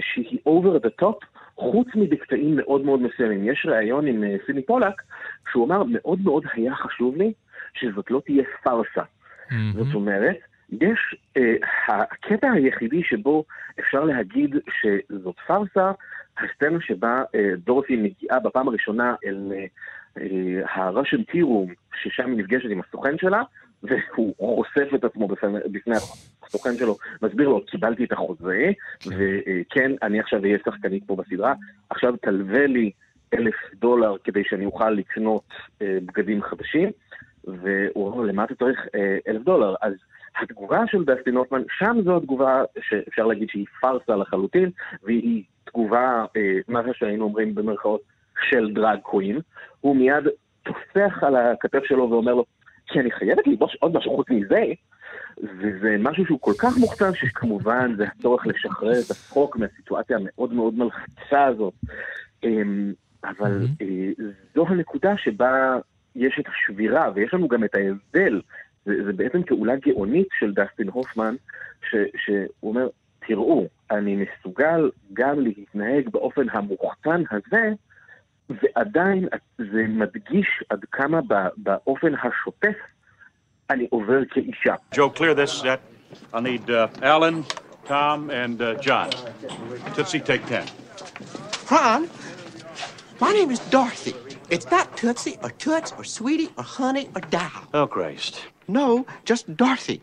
[0.00, 3.52] שהיא over the top, חוץ מבקטעים מאוד מאוד מסוימים.
[3.52, 5.02] יש ראיון עם אה, סידני פולאק,
[5.52, 7.32] שהוא אמר, מאוד מאוד היה חשוב לי
[7.74, 9.02] שזאת לא תהיה פארסה.
[9.72, 10.36] זאת אומרת,
[10.72, 11.54] יש, אה,
[11.88, 13.44] הקטע היחידי שבו
[13.80, 15.92] אפשר להגיד שזאת פארסה,
[16.38, 19.64] הסצנה שבה אה, דורסי מגיעה בפעם הראשונה אל אה,
[20.76, 20.90] אה,
[21.32, 23.42] tea room, ששם היא נפגשת עם הסוכן שלה,
[23.82, 25.94] והוא חושף את עצמו בפני, בפני
[26.42, 28.70] הסוכן שלו, מסביר לו, קיבלתי את החוזה,
[29.06, 31.54] וכן, אני עכשיו אהיה שחקנית פה בסדרה,
[31.90, 32.90] עכשיו תלווה לי
[33.34, 35.44] אלף דולר כדי שאני אוכל לקנות
[35.82, 36.90] אה, בגדים חדשים,
[37.44, 39.74] והוא אומר, למה אתה צריך אה, אלף דולר?
[39.82, 39.92] אז
[40.42, 44.70] התגובה של דסטין הופמן, שם זו התגובה שאפשר להגיד שהיא פארסה לחלוטין,
[45.02, 48.00] והיא תגובה, אה, מה שהיינו אומרים במרכאות,
[48.50, 49.40] של דרג קווין.
[49.80, 50.24] הוא מיד
[50.62, 52.44] טופח על הכתף שלו ואומר לו,
[52.86, 54.62] כי אני חייבת ללבוש עוד משהו חוץ מזה,
[55.38, 60.74] וזה משהו שהוא כל כך מוחצן, שכמובן זה הצורך לשחרר את הצחוק מהסיטואציה המאוד מאוד
[60.74, 61.74] מלחיצה הזאת.
[62.44, 62.92] אמ,
[63.24, 64.24] אבל אה,
[64.54, 65.78] זו הנקודה שבה
[66.16, 68.40] יש את השבירה, ויש לנו גם את ההבדל.
[68.84, 71.34] זה, זה בעצם פעולה גאונית של דסטין הופמן,
[71.90, 72.88] ש, שהוא אומר,
[73.26, 77.72] תראו, אני מסוגל גם להתנהג באופן המוחצן הזה,
[78.50, 81.20] ועדיין זה מדגיש עד כמה
[81.56, 82.76] באופן השוטף
[83.70, 84.74] אני עובר כאישה.
[84.94, 85.80] Joe, clear this set.
[86.34, 87.44] I'll need uh, Alan,
[87.86, 89.10] Tom, and uh, John.
[89.94, 90.66] Tootsie, take 10.
[91.70, 92.08] Ron,
[93.20, 94.31] my name is Dorothy.
[94.52, 97.66] It's not Tootsie or Toots or Sweetie or Honey or Dow.
[97.72, 98.42] Oh, Christ.
[98.68, 100.02] No, just Dorothy.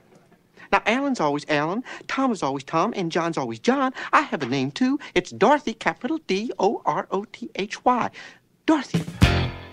[0.71, 3.93] Now, Alan's always Alan, Tom is always Tom, and John's always John.
[4.11, 4.97] I have a name too.
[5.13, 8.09] It's Dorothy, capital D O R O T H Y.
[8.65, 9.68] Dorothy.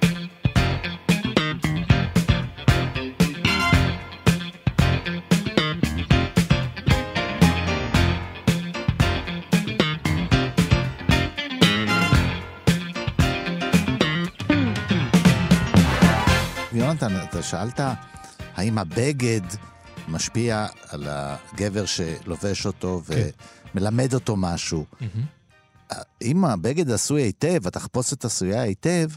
[16.87, 17.81] יונתן, אתה שאלת
[18.55, 19.41] האם הבגד
[20.09, 23.03] משפיע על הגבר שלובש אותו
[23.75, 24.87] ומלמד אותו משהו.
[26.23, 29.09] אם הבגד עשוי היטב, התחפושת עשויה היטב,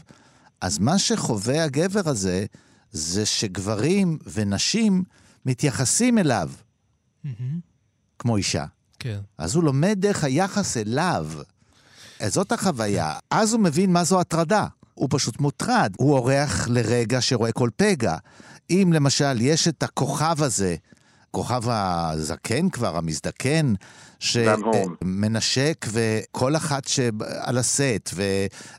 [0.60, 2.46] אז מה שחווה הגבר הזה,
[2.90, 5.04] זה שגברים ונשים
[5.46, 6.50] מתייחסים אליו
[8.18, 8.64] כמו אישה.
[8.98, 9.18] כן.
[9.38, 11.28] אז הוא לומד דרך היחס אליו.
[12.26, 13.18] זאת החוויה.
[13.30, 14.66] אז הוא מבין מה זו הטרדה.
[15.00, 15.92] הוא פשוט מוטרד.
[15.98, 18.16] הוא אורח לרגע שרואה כל פגע.
[18.70, 20.76] אם למשל יש את הכוכב הזה,
[21.30, 23.74] כוכב הזקן כבר, המזדקן,
[24.18, 28.14] שמנשק וכל אחת שעל הסט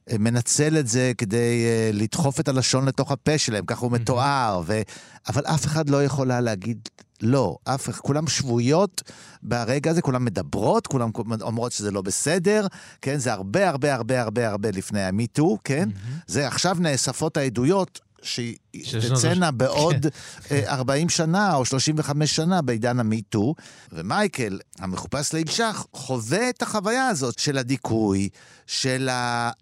[0.10, 4.82] ומנצל את זה כדי אה, לדחוף את הלשון לתוך הפה שלהם, ככה הוא מתואר, ו...
[5.28, 6.90] אבל אף אחד לא יכולה להגיד
[7.22, 9.02] לא, אף אחד, כולם שבויות
[9.44, 12.68] ברגע הזה, כולם מדברות, כולם אומרות שזה לא בסדר,
[13.02, 13.18] כן?
[13.18, 15.90] זה הרבה הרבה הרבה הרבה הרבה לפני המיטו, כן?
[15.90, 16.24] Mm-hmm.
[16.28, 20.06] זה עכשיו נאספות העדויות שתצאנה בעוד
[20.52, 23.56] אה, 40 שנה או 35 שנה בעידן המיטו.
[23.92, 28.30] ומייקל, המחופש לאישה, חווה את החוויה הזאת של הדיכוי,
[28.68, 29.10] של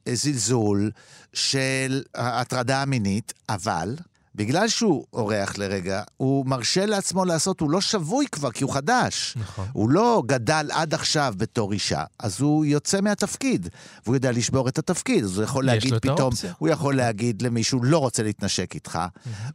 [0.07, 0.91] הזלזול,
[1.33, 3.95] של ההטרדה המינית, אבל...
[4.39, 9.37] בגלל שהוא אורח לרגע, הוא מרשה לעצמו לעשות, הוא לא שבוי כבר, כי הוא חדש.
[9.39, 9.67] נכון.
[9.73, 13.69] הוא לא גדל עד עכשיו בתור אישה, אז הוא יוצא מהתפקיד,
[14.03, 16.53] והוא יודע לשבור את התפקיד, אז הוא יכול להגיד פתאום, האופציה.
[16.57, 18.99] הוא יכול להגיד למישהו, לא רוצה להתנשק איתך,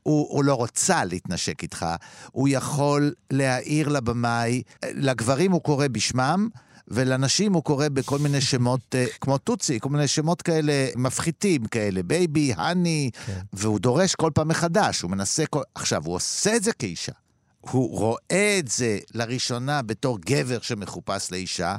[0.03, 1.87] הוא, הוא לא רוצה להתנשק איתך,
[2.33, 6.49] הוא יכול להעיר לבמאי, לגברים הוא קורא בשמם,
[6.89, 12.03] ולנשים הוא קורא בכל מיני שמות, אה, כמו טוטסי, כל מיני שמות כאלה מפחיתים כאלה,
[12.03, 13.41] baby, honey, כן.
[13.53, 15.63] והוא דורש כל פעם מחדש, הוא מנסה כל...
[15.75, 17.13] עכשיו, הוא עושה את זה כאישה.
[17.61, 21.77] הוא רואה את זה לראשונה בתור גבר שמחופש לאישה,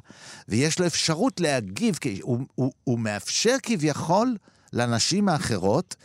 [0.48, 1.98] ויש לו אפשרות להגיב.
[2.22, 4.36] הוא, הוא, הוא מאפשר כביכול
[4.74, 5.96] לנשים האחרות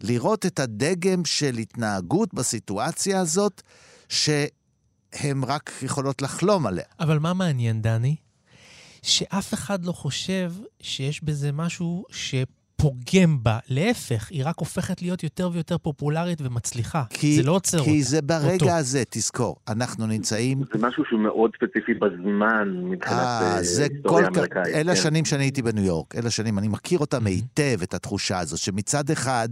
[0.00, 3.62] לראות את הדגם של התנהגות בסיטואציה הזאת,
[4.08, 6.84] שהן רק יכולות לחלום עליה.
[7.00, 8.16] אבל מה מעניין, דני?
[9.06, 13.58] שאף אחד לא חושב שיש בזה משהו שפוגם בה.
[13.68, 17.02] להפך, היא רק הופכת להיות יותר ויותר פופולרית ומצליחה.
[17.10, 17.90] כי, זה לא עוצר אותה.
[17.90, 18.70] כי זה ברגע אותו.
[18.70, 20.62] הזה, תזכור, אנחנו נמצאים...
[20.72, 24.36] זה משהו שהוא מאוד ספציפי בזמן מבחינת אה, אה, זה כל היסטוריה כך...
[24.36, 24.66] אמריקאית.
[24.74, 24.88] אלה כן.
[24.88, 29.10] השנים שאני הייתי בניו יורק, אלה השנים, אני מכיר אותם היטב, את התחושה הזאת, שמצד
[29.10, 29.48] אחד,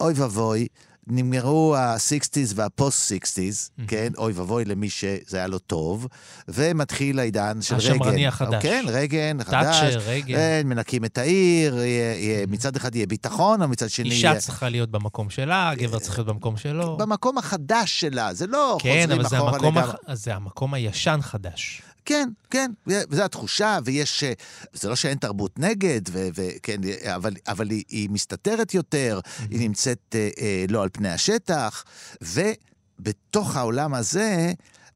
[0.00, 0.66] אוי ואבוי,
[1.08, 4.08] נגמרו ה-60's וה-post-60's, כן?
[4.18, 6.06] אוי ואבוי למי שזה היה לו טוב,
[6.48, 7.92] ומתחיל העידן של רייגן.
[7.94, 8.62] השמרני החדש.
[8.62, 9.80] כן, רייגן, חדש.
[9.80, 10.36] תאצ'ר, רייגן.
[10.36, 14.40] כן, מנקים את העיר, יהיה- יהיה- מצד אחד יהיה ביטחון, אבל מצד שני אישה יהיה...
[14.40, 16.96] צריכה להיות במקום שלה, גבר צריך להיות במקום שלו.
[16.96, 19.82] במקום החדש שלה, זה לא כן, חוזרים אבל אחורה לגמרי.
[19.82, 19.94] הח...
[20.12, 21.82] זה המקום הישן חדש.
[22.06, 24.24] כן, כן, וזו התחושה, ויש...
[24.24, 24.32] אה,
[24.72, 26.80] זה לא שאין תרבות נגד, וכן,
[27.14, 31.84] אבל, אבל היא, היא מסתתרת יותר, היא נמצאת אה, אה, לא על פני השטח,
[32.20, 34.52] ובתוך העולם הזה...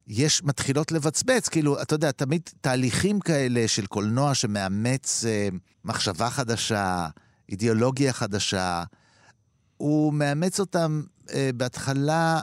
[0.07, 5.47] יש, מתחילות לבצבץ, כאילו, אתה יודע, תמיד תהליכים כאלה של קולנוע שמאמץ אה,
[5.85, 7.07] מחשבה חדשה,
[7.49, 8.83] אידיאולוגיה חדשה,
[9.77, 11.01] הוא מאמץ אותם
[11.33, 12.39] אה, בהתחלה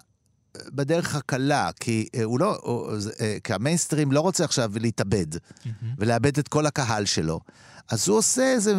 [0.73, 5.27] בדרך הקלה, כי אה, הוא לא, הוא, זה, אה, כי המיינסטרים לא רוצה עכשיו להתאבד
[5.99, 7.40] ולאבד את כל הקהל שלו.
[7.90, 8.74] אז הוא עושה איזה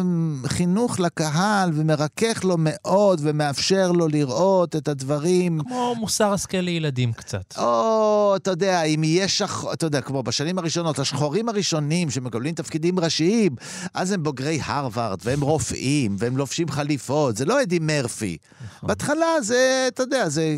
[0.46, 5.60] חינוך לקהל ומרכך לו מאוד ומאפשר לו לראות את הדברים.
[5.60, 7.54] כמו מוסר השכל לילדים קצת.
[7.58, 13.00] או, אתה יודע, אם יהיה שחור, אתה יודע, כמו בשנים הראשונות, השחורים הראשונים שמקבלים תפקידים
[13.00, 13.56] ראשיים,
[13.94, 18.36] אז הם בוגרי הרווארד, והם רופאים, והם לובשים חליפות, זה לא אדי מרפי.
[18.82, 20.56] בהתחלה זה, אתה יודע, זה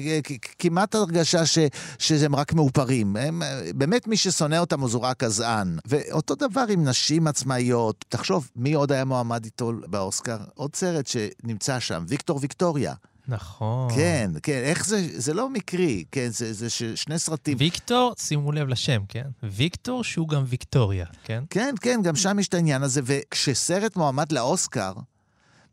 [0.58, 1.58] כמעט הרגשה ש,
[1.98, 3.16] שהם רק מאופרים.
[3.16, 3.42] הם,
[3.74, 5.78] באמת מי ששונא אותם הוא רק גזען.
[5.86, 8.04] ואותו דבר עם נשים עצמאיות.
[8.08, 10.38] תחשוב, מי עוד היה מועמד איתו באוסקר?
[10.54, 12.94] עוד סרט שנמצא שם, ויקטור ויקטוריה.
[13.28, 13.90] נכון.
[13.94, 17.56] כן, כן, איך זה, זה לא מקרי, כן, זה, זה שני סרטים.
[17.60, 19.26] ויקטור, שימו לב לשם, כן?
[19.42, 21.44] ויקטור שהוא גם ויקטוריה, כן?
[21.50, 24.92] כן, כן, גם שם יש את העניין הזה, וכשסרט מועמד לאוסקר,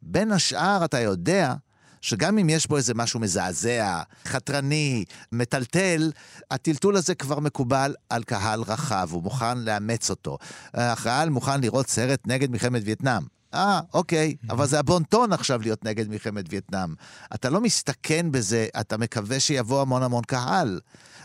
[0.02, 1.54] בין השאר אתה יודע
[2.02, 6.12] שגם אם יש בו איזה משהו מזעזע, חתרני, מטלטל,
[6.52, 10.38] הטלטול הזה כבר מקובל על קהל רחב, הוא מוכן לאמץ אותו.
[10.74, 13.24] הקהל מוכן לראות סרט נגד מלחמת וייטנאם.
[13.54, 16.94] אה, אוקיי, אבל זה הבון-טון עכשיו להיות נגד מלחמת וייטנאם.
[17.34, 20.80] אתה לא מסתכן בזה, אתה מקווה שיבוא המון המון קהל.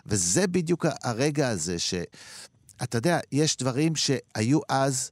[0.06, 1.94] וזה בדיוק הרגע הזה ש...
[2.82, 5.10] אתה יודע, יש דברים שהיו אז,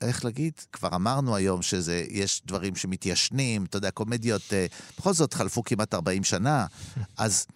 [0.00, 0.52] איך להגיד?
[0.72, 4.66] כבר אמרנו היום שזה, יש דברים שמתיישנים, אתה יודע, קומדיות, אה,
[4.98, 6.66] בכל זאת חלפו כמעט 40 שנה.
[7.16, 7.46] אז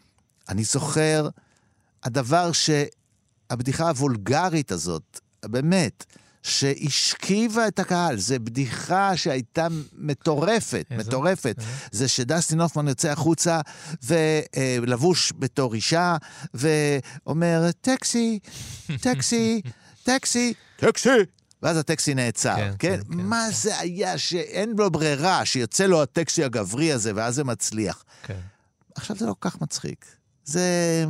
[0.49, 1.29] אני זוכר,
[2.05, 2.71] הדבר ש...
[3.53, 6.05] הבדיחה הוולגרית הזאת, באמת,
[6.43, 11.09] שהשכיבה את הקהל, זו בדיחה שהייתה מטורפת, איזו?
[11.09, 11.57] מטורפת.
[11.91, 13.61] זה שדסטין הופמן יוצא החוצה
[14.03, 16.17] ולבוש בתור אישה,
[16.55, 18.39] ואומר, טקסי,
[19.01, 19.61] taxi,
[20.05, 21.13] taxi, taxi.
[21.63, 22.97] ואז הטקסי נעצר, כן, כן?
[22.97, 27.45] כן, כן, מה זה היה שאין לו ברירה, שיוצא לו הטקסי הגברי הזה, ואז זה
[27.45, 28.05] מצליח.
[28.23, 28.41] כן.
[28.95, 30.07] עכשיו זה לא כל כך מצחיק.
[30.45, 31.05] זה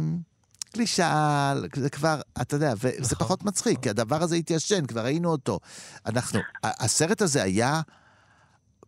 [0.73, 5.31] קלישאה, זה כבר, אתה יודע, וזה נכון, פחות מצחיק, כי הדבר הזה התיישן, כבר ראינו
[5.31, 5.61] אותו.
[6.07, 7.81] אנחנו, הסרט הזה היה,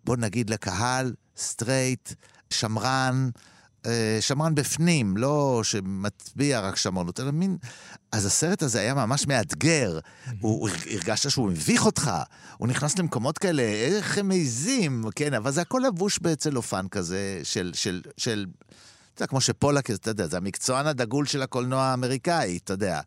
[0.05, 2.13] בוא נגיד לקהל, סטרייט,
[2.51, 3.31] שמרן,
[4.21, 7.57] שמרן בפנים, לא שמצביע רק שמרנות, אלא מין...
[8.13, 9.99] אז הסרט הזה היה ממש מאתגר.
[10.41, 12.11] הוא, הוא הרגשת שהוא מביך אותך,
[12.57, 17.71] הוא נכנס למקומות כאלה, איך הם מעיזים, כן, אבל זה הכל לבוש בצלופן כזה של,
[17.75, 18.47] של, של
[19.21, 23.01] יודע, כמו שפולק, אתה יודע, זה המקצוען הדגול של הקולנוע האמריקאי, אתה יודע.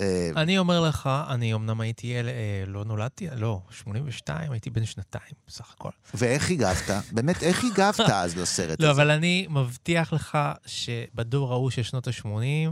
[0.00, 2.22] אה, אני אומר לך, אני אמנם הייתי אה,
[2.66, 5.90] לא נולדתי, לא, 82, הייתי בן שנתיים בסך הכל.
[6.14, 6.90] ואיך הגבת?
[7.12, 9.02] באמת, איך הגבת אז לסרט לא, הזה?
[9.02, 12.70] אבל אני מבטיח לך שבדור ההוא של שנות ה-80,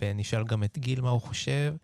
[0.00, 1.74] ונשאל גם את גיל מה הוא חושב,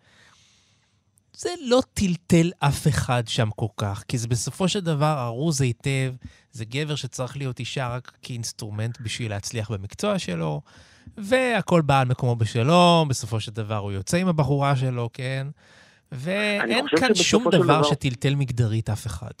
[1.37, 6.13] זה לא טלטל אף אחד שם כל כך, כי זה בסופו של דבר ארוז היטב,
[6.59, 10.61] זה גבר שצריך להיות אישה רק כאינסטרומנט בשביל להצליח במקצוע שלו,
[11.17, 15.47] והכל בא על מקומו בשלום, בסופו של דבר הוא יוצא עם הבחורה שלו, כן?
[16.11, 19.31] ואין חושב כאן שום דבר דבר- שטלטל מגדרית אף אחד.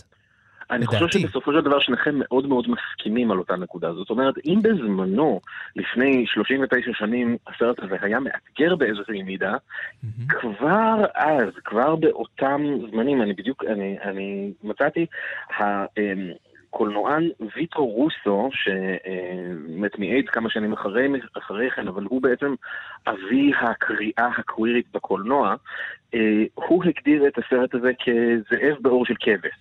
[0.71, 1.19] אני חושב לדעתי.
[1.19, 3.93] שבסופו של דבר שניכם מאוד מאוד מסכימים על אותה נקודה.
[3.93, 5.41] זאת אומרת, אם בזמנו,
[5.75, 9.55] לפני 39 שנים, הסרט הזה היה מאתגר באיזושהי מידה,
[10.29, 15.05] כבר אז, כבר באותם זמנים, אני בדיוק, אני, אני מצאתי,
[16.69, 22.55] הקולנוען ויטו רוסו, שמת מאיידס כמה שנים אחרי, אחרי כן, אבל הוא בעצם
[23.07, 25.55] אבי הקריאה הקווירית בקולנוע,
[26.13, 29.51] אה, הוא הגדיר את הסרט הזה כזאב בעור של כבש.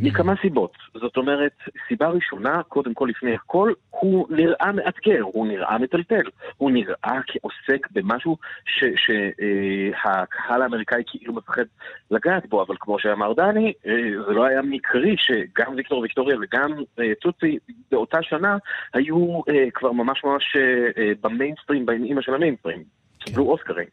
[0.00, 0.72] מכמה סיבות.
[0.94, 1.52] זאת אומרת,
[1.88, 6.22] סיבה ראשונה, קודם כל לפני הכל, הוא נראה מאתגר, הוא נראה מטלטל,
[6.56, 11.64] הוא נראה כעוסק במשהו שהקהל האמריקאי כאילו מפחד
[12.10, 13.92] לגעת בו, אבל כמו שאמר דני, אה,
[14.26, 17.58] זה לא היה מקרי שגם ויקטור ויקטוריה וגם אה, טוצי
[17.90, 18.56] באותה שנה
[18.94, 22.82] היו אה, כבר ממש ממש אה, אה, במיינסטרים, באימא של המיינסטרים,
[23.18, 23.88] קיבלו אוסקרים.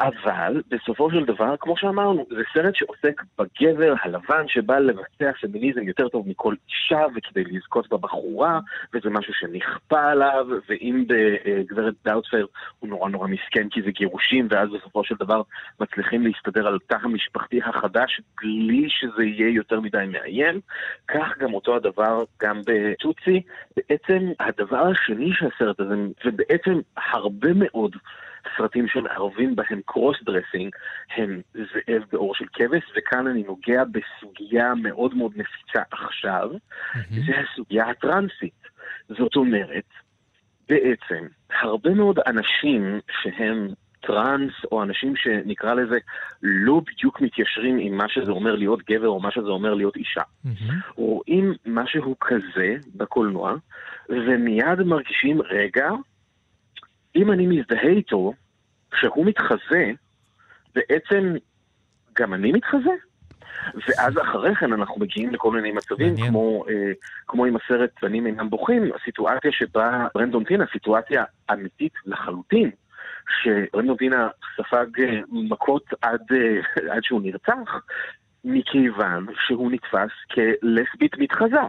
[0.00, 6.08] אבל בסופו של דבר, כמו שאמרנו, זה סרט שעוסק בגבר הלבן שבא לבצע פמיניזם יותר
[6.08, 8.60] טוב מכל אישה וכדי לזכות בבחורה,
[8.94, 12.46] וזה משהו שנכפה עליו, ואם בגברת דאוטפר
[12.78, 15.42] הוא נורא נורא מסכן כי זה גירושים, ואז בסופו של דבר
[15.80, 20.60] מצליחים להסתדר על תא המשפחתי החדש בלי שזה יהיה יותר מדי מאיים,
[21.08, 23.42] כך גם אותו הדבר גם בטוצי.
[23.76, 27.96] בעצם הדבר השני שהסרט הזה, ובעצם הרבה מאוד
[28.56, 30.74] סרטים שמערבים בהם cross dressing
[31.16, 36.50] הם זאב בעור של כבש, וכאן אני נוגע בסוגיה מאוד מאוד נפיצה עכשיו,
[37.26, 38.60] זה הסוגיה הטרנסית.
[39.08, 39.84] זאת אומרת,
[40.68, 41.26] בעצם,
[41.60, 43.68] הרבה מאוד אנשים שהם
[44.00, 45.98] טראנס, או אנשים שנקרא לזה
[46.42, 50.22] לא בדיוק מתיישרים עם מה שזה אומר להיות גבר או מה שזה אומר להיות אישה.
[50.96, 53.54] רואים משהו כזה בקולנוע,
[54.08, 55.90] ומיד מרגישים, רגע,
[57.16, 58.32] אם אני מזדהה איתו,
[58.90, 59.90] כשהוא מתחזה,
[60.74, 61.34] בעצם
[62.18, 62.90] גם אני מתחזה?
[63.88, 66.92] ואז אחרי כן אנחנו מגיעים לכל מיני מצבים, כמו, אה,
[67.26, 72.70] כמו עם הסרט בנים אינם בוכים, הסיטואציה שבה ברנדון טינה, סיטואציה אמיתית לחלוטין,
[73.42, 76.60] שברנדון טינה ספג אה, מכות עד, אה,
[76.94, 77.80] עד שהוא נרצח,
[78.44, 81.60] מכיוון שהוא נתפס כלסבית מתחזה.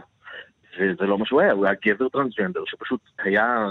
[0.78, 3.66] וזה לא מה שהוא היה, הוא היה גבר טרנסג'נדר שפשוט היה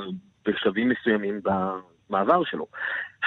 [0.45, 2.67] בשלבים מסוימים במעבר שלו.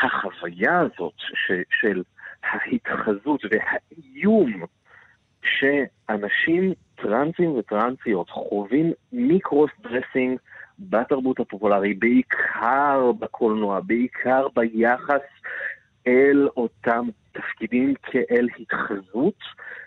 [0.03, 2.03] החוויה הזאת ש, של
[2.43, 4.65] ההתחזות והאיום
[5.43, 10.39] שאנשים טרנסים וטרנסיות חווים מ cross dressing
[10.79, 15.21] בתרבות הפופולרית, בעיקר בקולנוע, בעיקר ביחס
[16.07, 19.39] אל אותם תפקידים כאל התחזות,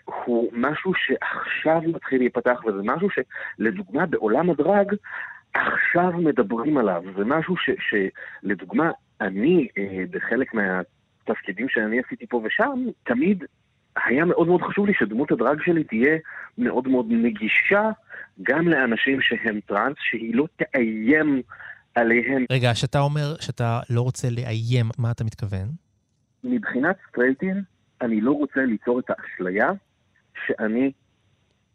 [0.04, 4.94] הוא משהו שעכשיו מתחיל להיפתח, וזה משהו שלדוגמה בעולם הדרג,
[5.54, 7.02] עכשיו מדברים עליו.
[7.16, 13.44] זה משהו ש, שלדוגמה, אני, אה, בחלק מהתפקידים שאני עשיתי פה ושם, תמיד
[14.06, 16.16] היה מאוד מאוד חשוב לי שדמות הדרג שלי תהיה
[16.58, 17.90] מאוד מאוד נגישה
[18.42, 21.42] גם לאנשים שהם טראנס, שהיא לא תאיים
[21.94, 22.44] עליהם.
[22.52, 25.68] רגע, כשאתה אומר שאתה לא רוצה לאיים, מה אתה מתכוון?
[26.44, 27.62] מבחינת סטרייטים,
[28.00, 29.70] אני לא רוצה ליצור את האשליה
[30.46, 30.92] שאני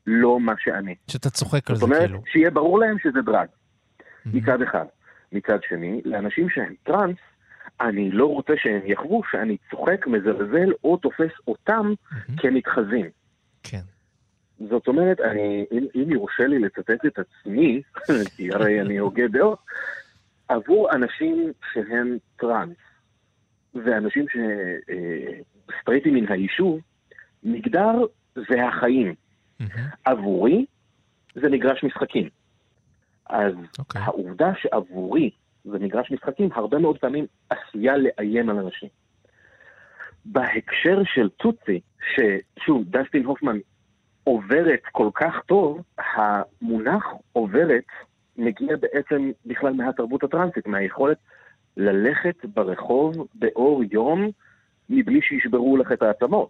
[0.07, 0.95] לא מה שאני.
[1.07, 2.23] שאתה צוחק על זאת זה אומרת, כאילו.
[2.31, 3.47] שיהיה ברור להם שזה drag,
[4.25, 4.85] מצד אחד.
[5.31, 7.17] מצד שני, לאנשים שהם טראנס,
[7.81, 11.93] אני לא רוצה שהם יחוו שאני צוחק, מזלזל או תופס אותם
[12.37, 13.09] כמתחזים.
[13.63, 13.81] כן.
[14.69, 17.81] זאת אומרת, אני, אם, אם יורשה לי לצטט את עצמי,
[18.35, 19.59] כי הרי אני הוגה דעות,
[20.47, 22.77] עבור אנשים שהם טראנס,
[23.75, 26.79] ואנשים שסטרייטים מן היישוב,
[27.43, 27.95] מגדר
[28.35, 29.15] זה החיים.
[30.05, 30.65] עבורי
[31.35, 32.29] זה מגרש משחקים.
[33.29, 33.99] אז okay.
[33.99, 35.29] העובדה שעבורי
[35.63, 38.89] זה מגרש משחקים, הרבה מאוד פעמים עשויה לאיים על אנשים.
[40.25, 41.79] בהקשר של טוצי,
[42.13, 43.57] ששוב, דסטין הופמן
[44.23, 47.83] עוברת כל כך טוב, המונח עוברת
[48.37, 51.17] מגיע בעצם בכלל מהתרבות הטרנסית, מהיכולת
[51.77, 54.29] ללכת ברחוב באור יום
[54.89, 56.49] מבלי שישברו לך את העצמות.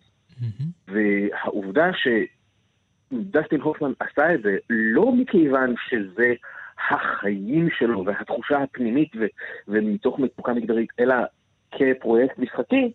[0.87, 6.33] והעובדה שדסטין הופמן עשה את זה לא מכיוון שזה
[6.89, 9.25] החיים שלו והתחושה הפנימית ו,
[9.67, 11.15] ומתוך מצוקה מגדרית, אלא
[11.71, 12.91] כפרויקט משחקי,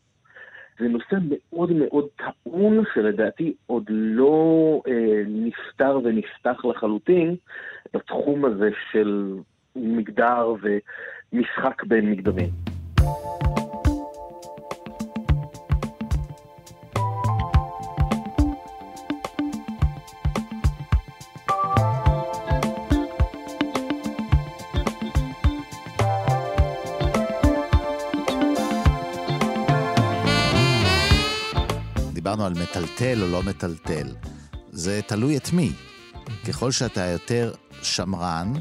[0.78, 7.36] זה נושא מאוד מאוד טעון, שלדעתי עוד לא אה, נפתר ונפתח לחלוטין
[7.94, 9.34] בתחום הזה של
[9.76, 10.54] מגדר
[11.32, 12.48] ומשחק בין מגדרים.
[32.28, 34.14] דיברנו על מטלטל או לא מטלטל.
[34.72, 35.72] זה תלוי את מי.
[36.48, 37.52] ככל שאתה יותר
[37.82, 38.52] שמרן,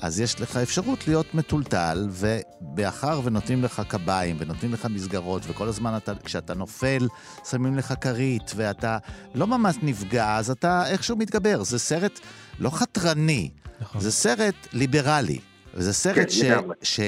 [0.00, 5.96] אז יש לך אפשרות להיות מטולטל, ומאחר ונותנים לך קביים, ונותנים לך מסגרות, וכל הזמן
[5.96, 7.08] אתה, כשאתה נופל,
[7.50, 8.98] שמים לך כרית, ואתה
[9.34, 11.62] לא ממש נפגע, אז אתה איכשהו מתגבר.
[11.62, 12.20] זה סרט
[12.58, 13.50] לא חתרני,
[13.80, 14.00] נכון.
[14.00, 15.38] זה סרט ליברלי.
[15.74, 16.96] וזה סרט כן, ש...
[16.96, 17.00] ש...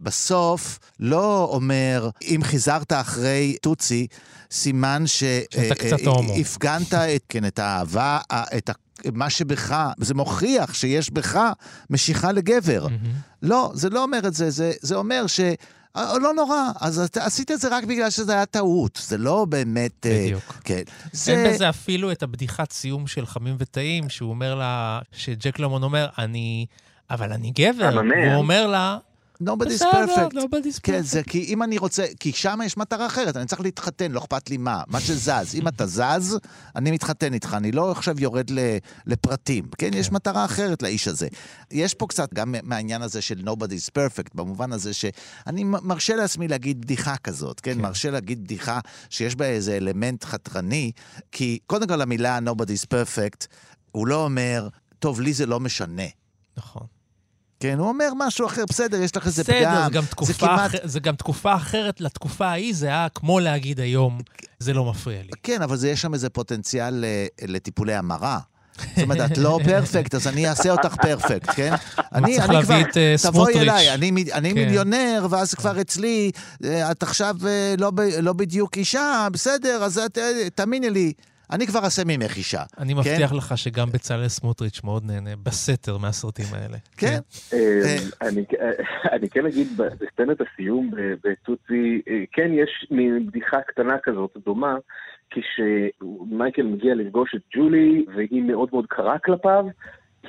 [0.00, 4.06] בסוף לא אומר, אם חיזרת אחרי טוצי,
[4.50, 8.72] סימן שהפגנת את, כן, את האהבה, את ה...
[9.12, 11.40] מה שבך, זה מוכיח שיש בך
[11.90, 12.86] משיכה לגבר.
[12.86, 13.08] Mm-hmm.
[13.42, 15.40] לא, זה לא אומר את זה, זה, זה אומר ש...
[15.96, 20.06] לא נורא, אז אתה עשית את זה רק בגלל שזה היה טעות, זה לא באמת...
[20.06, 20.42] בדיוק.
[20.48, 20.82] Uh, כן.
[21.12, 21.32] זה...
[21.32, 26.08] אין בזה אפילו את הבדיחת סיום של חמים וטעים, שהוא אומר לה, שג'ק למון אומר,
[26.18, 26.66] אני...
[27.10, 28.00] אבל אני גבר.
[28.32, 28.98] הוא אומר לה,
[29.42, 30.34] nobody's perfect.
[30.34, 30.80] nobody's perfect.
[30.82, 34.18] כן, זה כי אם אני רוצה, כי שם יש מטרה אחרת, אני צריך להתחתן, לא
[34.18, 35.54] אכפת לי מה, מה שזז.
[35.54, 36.38] אם אתה זז,
[36.76, 38.50] אני מתחתן איתך, אני לא עכשיו יורד
[39.06, 39.64] לפרטים.
[39.78, 40.14] כן, יש כן.
[40.14, 41.28] מטרה אחרת לאיש הזה.
[41.70, 46.80] יש פה קצת גם מהעניין הזה של nobody's perfect, במובן הזה שאני מרשה לעצמי להגיד
[46.80, 47.74] בדיחה כזאת, כן?
[47.74, 47.80] כן.
[47.80, 48.80] מרשה להגיד בדיחה
[49.10, 50.92] שיש בה איזה אלמנט חתרני,
[51.32, 53.46] כי קודם כל המילה nobody's perfect,
[53.92, 54.68] הוא לא אומר,
[54.98, 56.06] טוב, לי זה לא משנה.
[56.56, 56.99] נכון.
[57.60, 59.56] כן, הוא אומר משהו אחר, בסדר, יש לך איזה פגם.
[59.56, 60.74] בסדר, זה, גם תקופה, זה, כמעט...
[60.74, 60.80] אח...
[60.84, 64.18] זה גם תקופה אחרת לתקופה ההיא, זה היה כמו להגיד היום,
[64.58, 65.30] זה לא מפריע לי.
[65.42, 68.38] כן, אבל זה, יש שם איזה פוטנציאל אה, לטיפולי המרה.
[68.96, 71.74] זאת אומרת, את לא פרפקט, אז אני אעשה אותך פרפקט, כן?
[72.14, 73.14] אני, להביא את אה.
[73.22, 74.54] תבואי אליי, אני, אני כן.
[74.54, 76.30] מיליונר, ואז כבר אצלי,
[76.64, 77.36] אה, את עכשיו
[77.78, 77.92] לא,
[78.22, 80.00] לא בדיוק אישה, בסדר, אז
[80.54, 81.12] תאמיני לי,
[81.52, 82.62] אני כבר אעשה ממך אישה.
[82.78, 82.98] אני כן?
[82.98, 86.76] מבטיח לך שגם בצלאל סמוטריץ' מאוד נהנה בסתר מהסרטים האלה.
[86.96, 87.18] כן.
[87.50, 87.56] כן.
[87.56, 90.90] אה, אני כן אגיד, בסצנת הסיום
[91.24, 94.74] בטוצי, אה, כן יש מין בדיחה קטנה כזאת, דומה,
[95.30, 99.64] כשמייקל מגיע לפגוש את ג'ולי, והיא מאוד מאוד קרה כלפיו,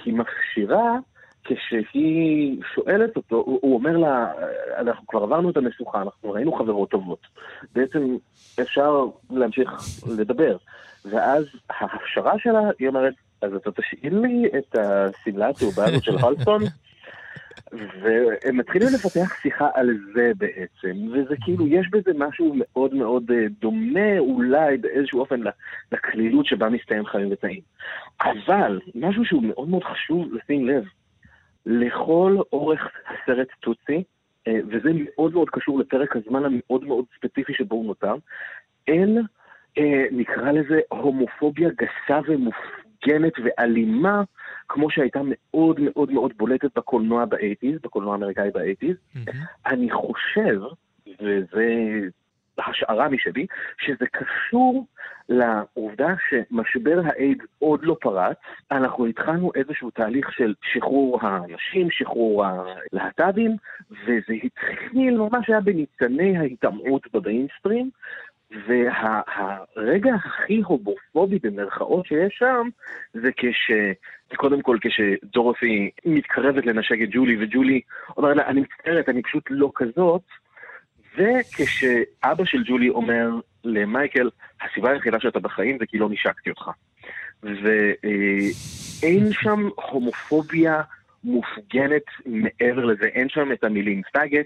[0.05, 0.97] היא מפשירה
[1.43, 4.31] כשהיא שואלת אותו, הוא, הוא אומר לה,
[4.77, 7.27] אנחנו כבר עברנו את המשוכה, אנחנו ראינו חברות טובות.
[7.75, 8.15] בעצם
[8.61, 9.71] אפשר להמשיך
[10.17, 10.57] לדבר.
[11.05, 16.61] ואז ההפשרה שלה, היא אומרת, אז אתה תשאיל לי את השמלה הצהובה הזאת של הולסטון?
[17.71, 23.45] והם מתחילים לפתח שיחה על זה בעצם, וזה כאילו, יש בזה משהו מאוד מאוד אה,
[23.61, 25.39] דומה אולי באיזשהו אופן
[25.91, 27.61] לקלילות שבה מסתיים חיים וטעים.
[28.21, 30.83] אבל, משהו שהוא מאוד מאוד חשוב לשים לב,
[31.65, 34.03] לכל אורך הסרט טוצי,
[34.47, 38.15] אה, וזה מאוד מאוד קשור לפרק הזמן המאוד מאוד ספציפי שבו הוא נותר,
[38.87, 39.17] אין
[39.77, 44.23] אה, נקרא לזה הומופוביה גסה ומופגנת ואלימה,
[44.69, 48.95] כמו שהייתה מאוד מאוד מאוד בולטת בקולנוע באייטיז, בקולנוע האמריקאי באייטיז.
[49.15, 49.31] Mm-hmm.
[49.65, 50.61] אני חושב,
[51.21, 51.67] וזה
[52.67, 53.45] השערה משלי,
[53.77, 54.85] שזה קשור
[55.29, 58.37] לעובדה שמשבר האיידס עוד לא פרץ,
[58.71, 63.55] אנחנו התחלנו איזשהו תהליך של שחרור הנשים, שחרור הלהט"בים,
[63.91, 67.89] וזה התחיל ממש היה בניצני ההיטמעות במיינסטרים,
[68.67, 72.69] והרגע הכי הומופובי במרכאות שיש שם,
[73.13, 73.71] זה כש...
[74.35, 77.81] קודם כל כשדורופי מתקרבת לנשק את ג'ולי, וג'ולי
[78.17, 80.21] אומרת לה, אני מצטערת, אני פשוט לא כזאת,
[81.17, 83.29] וכשאבא של ג'ולי אומר
[83.63, 84.29] למייקל,
[84.61, 86.69] הסיבה היחידה שאתה בחיים זה כי לא נשקתי אותך.
[87.43, 90.81] ואין שם הומופוביה
[91.23, 94.45] מופגנת מעבר לזה, אין שם את המילים פאגט,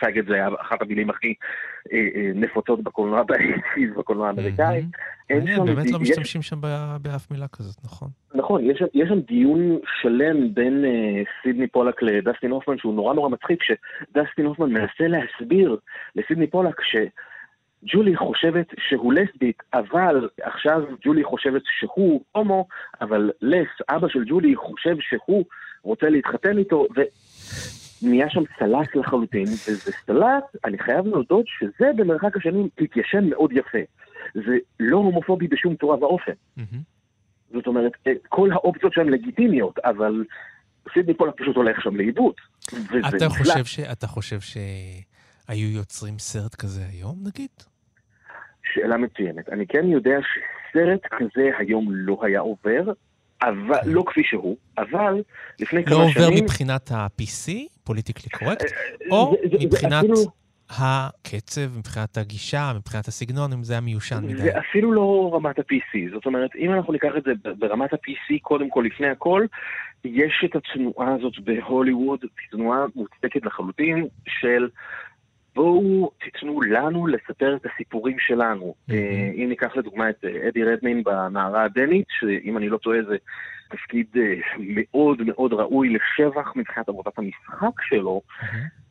[0.00, 1.34] פאגט זה היה אחת המילים הכי
[1.92, 4.84] אה, אה, נפוצות בקולנוע באייטיז, בקולנוע האמריקאי.
[5.28, 6.60] באמת לא משתמשים שם
[7.02, 8.08] באף מילה כזאת, נכון.
[8.34, 13.62] נכון, יש שם דיון שלם בין אה, סידני פולק לדסטין הופמן, שהוא נורא נורא מצחיק,
[13.62, 15.76] שדסטין הופמן מנסה להסביר
[16.16, 16.96] לסידני פולק ש...
[17.92, 22.66] ג'ולי חושבת שהוא לסבית, אבל עכשיו ג'ולי חושבת שהוא הומו,
[23.00, 25.44] אבל לס, אבא של ג'ולי, חושב שהוא
[25.82, 27.00] רוצה להתחתן איתו, ו...
[28.02, 33.78] נהיה שם סלט לחלוטין, וזה סלט, אני חייב להודות שזה במרחק השנים התיישן מאוד יפה.
[34.34, 36.32] זה לא הומופובי בשום צורה ואופן.
[36.58, 36.62] Mm-hmm.
[37.52, 37.92] זאת אומרת,
[38.28, 40.24] כל האופציות שהן לגיטימיות, אבל
[40.92, 42.34] סידני פולק פשוט הולך שם לאיבוד.
[43.16, 43.28] אתה.
[43.28, 43.80] חושב, ש...
[43.80, 47.50] אתה חושב שהיו יוצרים סרט כזה היום, נגיד?
[48.74, 49.48] שאלה מצוינת.
[49.48, 52.92] אני כן יודע שסרט כזה היום לא היה עובר,
[53.42, 55.22] אבל, לא כפי שהוא, אבל
[55.60, 55.90] לפני כן.
[55.90, 56.44] לא כמה עובר שנים...
[56.44, 57.52] מבחינת ה-PC,
[57.86, 58.64] politically correct,
[59.10, 64.24] או זה- זה- זה מבחינת אפילו- הקצב, מבחינת הגישה, מבחינת הסגנון, אם זה היה מיושן
[64.24, 64.36] מדי.
[64.36, 68.70] זה אפילו לא רמת ה-PC, זאת אומרת, אם אנחנו ניקח את זה ברמת ה-PC, קודם
[68.70, 69.46] כל, לפני הכל,
[70.04, 72.18] יש את התנועה הזאת בהוליווד,
[72.50, 74.68] תנועה מוצדקת לחלוטין של
[75.56, 78.74] בואו תיתנו לנו לספר את הסיפורים שלנו.
[78.90, 83.16] אה, אם ניקח לדוגמה את אה, אדי רדמין בנערה הדנית, שאם אני לא טועה זה
[83.70, 88.22] תפקיד אה, מאוד מאוד ראוי לשבח מבחינת עבודת המשחק שלו,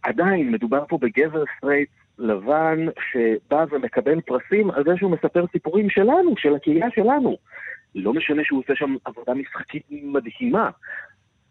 [0.03, 1.89] עדיין מדובר פה בגבר סטרייט
[2.19, 7.37] לבן שבא ומקבל פרסים על זה שהוא מספר סיפורים שלנו, של הקהילה שלנו.
[7.95, 10.69] לא משנה שהוא עושה שם עבודה משחקית מדהימה.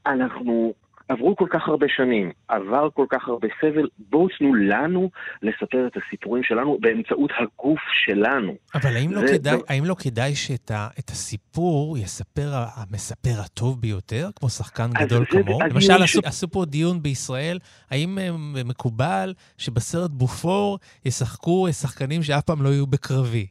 [0.06, 0.74] אנחנו,
[1.08, 5.10] עברו כל כך הרבה שנים, עבר כל כך הרבה סבל, בואו תנו לנו
[5.42, 8.52] לספר את הסיפורים שלנו באמצעות הגוף שלנו.
[8.74, 13.40] אבל האם לא, זה- כדאי, זה- האם לא כדאי שאת ה, את הסיפור יספר המספר
[13.44, 15.60] הטוב ביותר, כמו שחקן גדול כמוהו?
[15.70, 17.58] למשל, ש- עשו, עשו פה דיון בישראל,
[17.90, 18.28] האם אה,
[18.64, 23.46] מקובל שבסרט בופור ישחקו שחקנים שאף פעם לא יהיו בקרבי?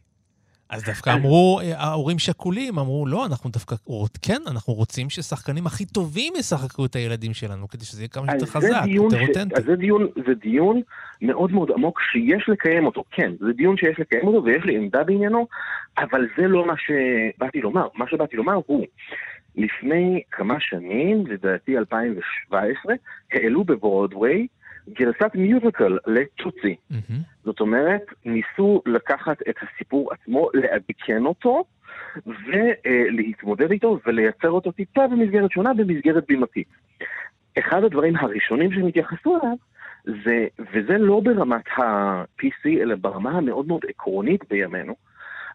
[0.69, 3.75] אז דווקא אמרו, אה, ההורים שכולים, אמרו, לא, אנחנו דווקא,
[4.21, 8.45] כן, אנחנו רוצים ששחקנים הכי טובים ישחקו את הילדים שלנו, כדי שזה יהיה כמה שיותר
[8.45, 9.55] חזק, יותר אותנטי.
[9.55, 10.81] אז זה דיון, זה דיון
[11.21, 15.03] מאוד מאוד עמוק שיש לקיים אותו, כן, זה דיון שיש לקיים אותו ויש לי עמדה
[15.03, 15.47] בעניינו,
[15.97, 17.87] אבל זה לא מה שבאתי לומר.
[17.95, 18.85] מה שבאתי לומר הוא,
[19.55, 22.93] לפני כמה שנים, לדעתי 2017,
[23.31, 24.47] העלו בברודוויי
[24.89, 26.75] גרסת מיוזיקל לטוצי.
[27.43, 31.63] זאת אומרת, ניסו לקחת את הסיפור עצמו, לעדכן אותו,
[32.25, 36.67] ולהתמודד איתו ולייצר אותו טיפה במסגרת שונה, במסגרת בימתית.
[37.59, 39.55] אחד הדברים הראשונים שהם התייחסו אליו,
[40.25, 44.95] זה, וזה לא ברמת ה-PC, אלא ברמה המאוד מאוד עקרונית בימינו,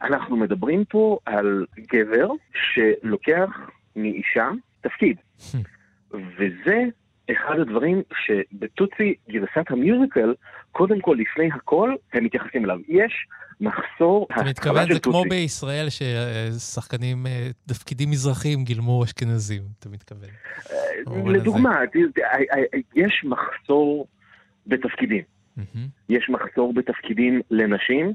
[0.02, 4.50] אנחנו מדברים פה על גבר שלוקח מאישה
[4.80, 5.16] תפקיד.
[6.12, 6.84] וזה
[7.32, 10.34] אחד הדברים שבטוצי גרסת המיוזיקל,
[10.72, 12.78] קודם כל, לפני הכל, הם מתייחסים אליו.
[12.88, 13.26] יש
[13.60, 14.26] מחסור...
[14.32, 20.28] אתה מתכוון, זה כמו בישראל ששחקנים, אה, תפקידים מזרחיים גילמו אשכנזים, אתה מתכוון.
[21.06, 21.38] הזה.
[21.38, 21.76] לדוגמה,
[22.94, 24.06] יש מחסור
[24.66, 25.22] בתפקידים.
[26.08, 28.12] יש מחסור בתפקידים לנשים,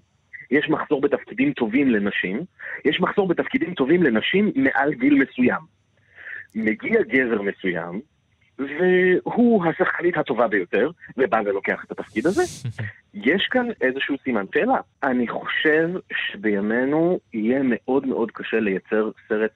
[0.51, 2.41] יש מחסור בתפקידים טובים לנשים,
[2.85, 5.61] יש מחסור בתפקידים טובים לנשים מעל גיל מסוים.
[6.55, 8.01] מגיע גבר מסוים,
[8.59, 12.41] והוא השחקנית הטובה ביותר, ובא ולוקח את התפקיד הזה.
[13.13, 14.75] יש כאן איזשהו סימן שאלה.
[15.03, 19.51] אני חושב שבימינו יהיה מאוד מאוד קשה לייצר סרט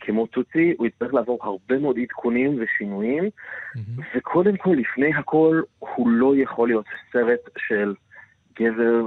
[0.00, 3.24] כמו טוצי, הוא יצטרך לעבור הרבה מאוד עדכונים ושינויים,
[4.14, 7.94] וקודם כל, לפני הכל, הוא לא יכול להיות סרט של
[8.60, 9.04] גבר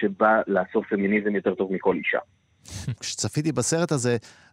[0.00, 2.18] שבא לעשות פמיניזם יותר טוב מכל אישה.
[3.00, 4.43] כשצפיתי בסרט הזה, הז-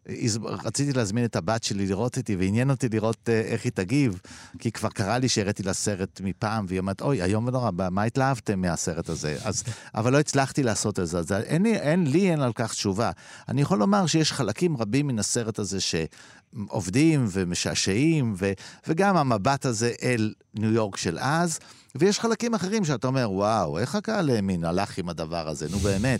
[0.45, 4.19] רציתי להזמין את הבת שלי לראות איתי, ועניין אותי לראות אה, איך היא תגיב,
[4.59, 8.61] כי כבר קרה לי שהראיתי לה סרט מפעם, והיא אומרת, אוי, איום ונורא, מה התלהבתם
[8.61, 9.37] מהסרט הזה?
[9.43, 9.63] אז,
[9.95, 13.11] אבל לא הצלחתי לעשות את זה, אז אין לי, אין, לי אין על כך תשובה.
[13.49, 18.51] אני יכול לומר שיש חלקים רבים מן הסרט הזה שעובדים ומשעשעים, ו,
[18.87, 21.59] וגם המבט הזה אל ניו יורק של אז,
[21.95, 26.19] ויש חלקים אחרים שאתה אומר, וואו, איך הקהל האמין הלך עם הדבר הזה, נו באמת.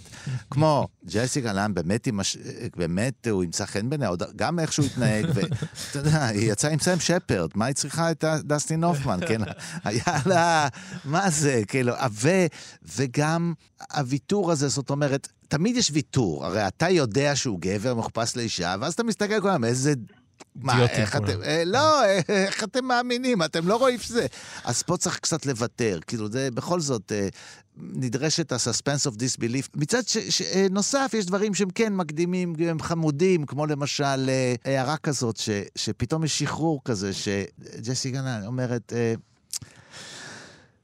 [0.49, 2.07] כמו ג'סיקה לאן, באמת.
[2.75, 5.55] באמת הוא ימצא חן בעיניה, גם איך שהוא התנהג, ואתה
[5.99, 9.41] יודע, היא יצאה עם סם שפרד, מה היא צריכה את דסטין הופמן, כן?
[9.83, 10.67] היה לה,
[11.05, 12.29] מה זה, כאילו, ו,
[12.95, 13.53] וגם
[13.93, 18.93] הוויתור הזה, זאת אומרת, תמיד יש ויתור, הרי אתה יודע שהוא גבר מחופש לאישה, ואז
[18.93, 19.93] אתה מסתכל כל הזמן, איזה...
[20.55, 21.15] מה, איך.
[21.15, 23.43] אתם, אה, לא, אה, איך אתם מאמינים?
[23.43, 24.25] אתם לא רואים שזה...
[24.63, 27.27] אז פה צריך קצת לוותר, כאילו, זה בכל זאת, אה,
[27.77, 29.67] נדרשת ה-suspense of disbelief.
[29.75, 34.29] מצד ש, ש, נוסף, יש דברים שהם כן מקדימים, הם חמודים, כמו למשל
[34.65, 38.93] הערה כזאת, ש, שפתאום יש שחרור כזה, שג'סי גנן אומרת,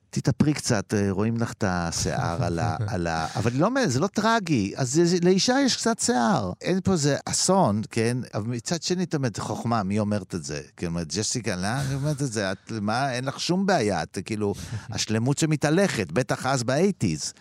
[0.10, 2.76] תתאפרי קצת, אה, רואים לך את השיער על ה...
[2.94, 3.26] על ה...
[3.36, 6.52] אבל לא, זה לא טרגי, אז זה, זה, לאישה יש קצת שיער.
[6.62, 8.18] אין פה איזה אסון, כן?
[8.34, 10.60] אבל מצד שני, את אומרת, חוכמה, מי אומרת את זה?
[10.78, 12.52] כאילו, אומרת, ג'סיקה, לאן היא אומרת את זה?
[12.52, 14.54] את, מה, אין לך שום בעיה, את כאילו,
[14.96, 17.34] השלמות שמתהלכת, בטח אז באייטיז.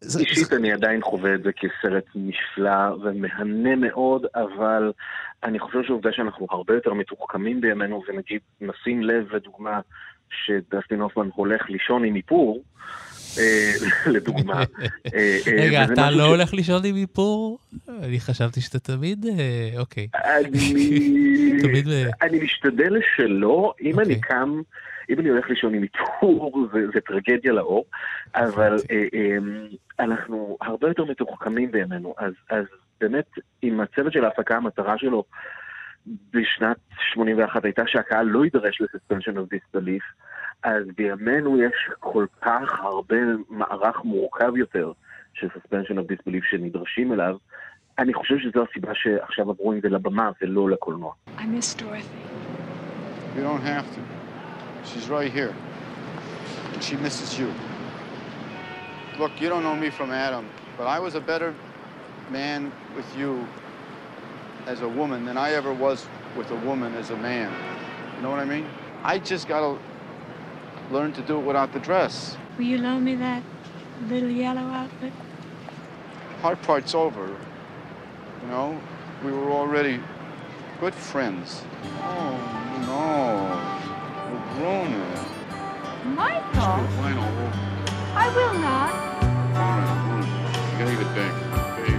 [0.00, 4.92] זה- אישית אני עדיין חווה את זה כסרט נפלא ומהנה מאוד, אבל
[5.44, 9.80] אני חושב שהעובדה שאנחנו הרבה יותר מתוחכמים בימינו, ונגיד נשים לב לדוגמה
[10.30, 12.62] שדסטין הופמן הולך לישון עם איפור,
[13.38, 13.72] אה,
[14.14, 14.54] לדוגמה.
[15.14, 17.58] אה, אה, רגע, אתה לא הולך לישון עם איפור?
[18.02, 19.26] אני חשבתי שאתה תמיד...
[19.78, 20.08] אוקיי.
[22.22, 24.04] אני, משתדל שלא, אם אוקיי.
[24.04, 24.60] אני קם,
[25.10, 27.84] אם אני הולך לישון עם איתור, זה, זה טרגדיה לאור,
[28.34, 29.36] אבל אה, אה,
[30.00, 32.64] אנחנו הרבה יותר מתוחכמים בימינו, אז, אז
[33.00, 33.26] באמת,
[33.62, 35.24] עם הצוות של ההפקה, המטרה שלו
[36.32, 36.76] בשנת
[37.14, 40.02] 81 הייתה שהקהל לא יידרש ל-suspension of disbelief,
[40.62, 43.16] אז בימינו יש כל כך הרבה
[43.48, 44.92] מערך מורכב יותר
[45.34, 47.36] של suspension of disbelief שנדרשים אליו,
[47.98, 51.12] אני חושב שזו הסיבה שעכשיו עברו עם זה לבמה ולא לקולנוע.
[51.38, 52.26] I miss Dorothy.
[53.36, 54.00] You don't have to.
[54.84, 55.54] She's right here.
[56.72, 57.48] And she misses you.
[59.18, 60.44] Look, you don't know me from Adam,
[60.78, 61.54] but I was a better
[62.30, 62.60] man
[62.96, 63.30] with you
[64.66, 66.06] as a woman than I ever was
[66.36, 67.52] with a woman as a man.
[68.16, 68.66] You know what I mean?
[69.02, 69.78] I just gotta
[70.90, 72.36] learn to do it without the dress.
[72.58, 73.42] Will you loan me that
[74.08, 75.12] little yellow outfit?
[76.42, 77.26] Hard part's over.
[78.42, 78.80] You know,
[79.24, 80.00] we were already
[80.80, 81.62] good friends.
[82.02, 82.36] Oh,
[82.86, 83.76] no.
[84.32, 85.24] We're grown now.
[86.04, 86.86] Michael!
[88.14, 88.92] I will not.
[90.72, 91.34] You gotta give it back,
[91.86, 91.95] babe.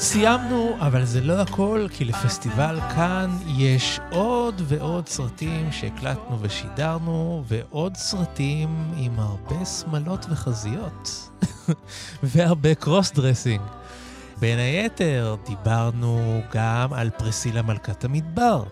[0.00, 7.96] סיימנו, אבל זה לא הכל, כי לפסטיבל כאן יש עוד ועוד סרטים שהקלטנו ושידרנו, ועוד
[7.96, 11.30] סרטים עם הרבה שמלות וחזיות,
[12.22, 13.60] והרבה cross dressing.
[14.40, 18.64] בין היתר, דיברנו גם על פרסילה מלכת המדבר,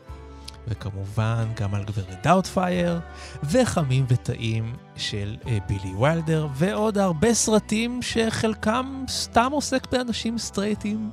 [0.68, 3.00] וכמובן גם על גברת דאוטפייר,
[3.44, 11.10] וחמים וטעים של אה, בילי וילדר, ועוד הרבה סרטים שחלקם סתם עוסק באנשים סטרייטים.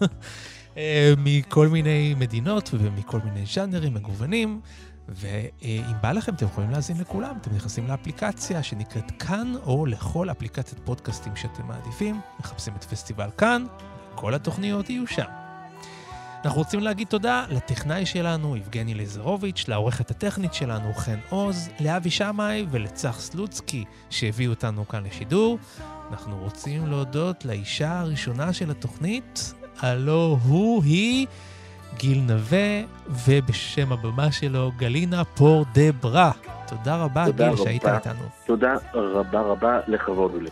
[0.76, 4.60] אה, מכל מיני מדינות ומכל מיני ז'אנרים מגוונים.
[5.08, 7.36] ואם בא לכם, אתם יכולים להאזין לכולם.
[7.40, 13.64] אתם נכנסים לאפליקציה שנקראת כאן, או לכל אפליקציית פודקאסטים שאתם מעדיפים, מחפשים את פסטיבל כאן,
[14.14, 15.39] כל התוכניות יהיו שם.
[16.44, 22.66] אנחנו רוצים להגיד תודה לטכנאי שלנו, יבגני לזרוביץ', לעורכת הטכנית שלנו, חן עוז, לאבי שמאי
[22.70, 25.58] ולצח סלוצקי, שהביאו אותנו כאן לשידור.
[26.10, 31.26] אנחנו רוצים להודות לאישה הראשונה של התוכנית, הלו הוא, היא,
[31.96, 36.32] גיל נווה, ובשם הבמה שלו, גלינה פור דה ברה.
[36.66, 37.64] תודה רבה, תודה גיל, רבה.
[37.64, 38.24] שהיית איתנו.
[38.46, 40.50] תודה רבה רבה, לכבוד לי.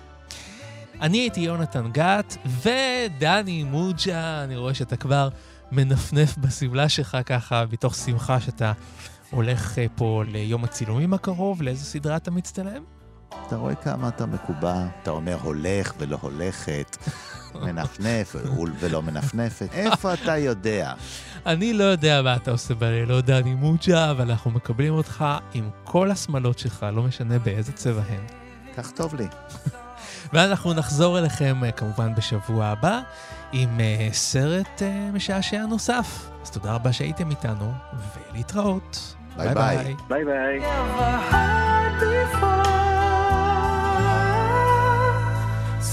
[1.00, 5.28] אני הייתי יונתן גת, ודני מוג'ה, אני רואה שאתה כבר
[5.72, 8.72] מנפנף בשמלה שלך ככה, מתוך שמחה שאתה
[9.30, 12.82] הולך אה, פה ליום הצילומים הקרוב, לאיזה סדרה אתה מצטלם?
[13.46, 16.96] אתה רואה כמה אתה מקובע, אתה אומר הולך ולא הולכת,
[17.62, 18.36] מנפנף
[18.80, 20.92] ולא מנפנפת, איפה אתה יודע?
[21.46, 26.10] אני לא יודע מה אתה עושה בלילות, דני מוג'ה, אבל אנחנו מקבלים אותך עם כל
[26.10, 28.22] השמלות שלך, לא משנה באיזה צבע הן.
[28.76, 29.26] כך טוב לי.
[30.32, 33.00] ואנחנו נחזור אליכם אה, כמובן בשבוע הבא
[33.52, 36.30] עם אה, סרט אה, משעשע נוסף.
[36.42, 37.72] אז תודה רבה שהייתם איתנו,
[38.32, 39.14] ולהתראות.
[39.36, 39.94] ביי ביי.
[40.08, 40.60] ביי ביי.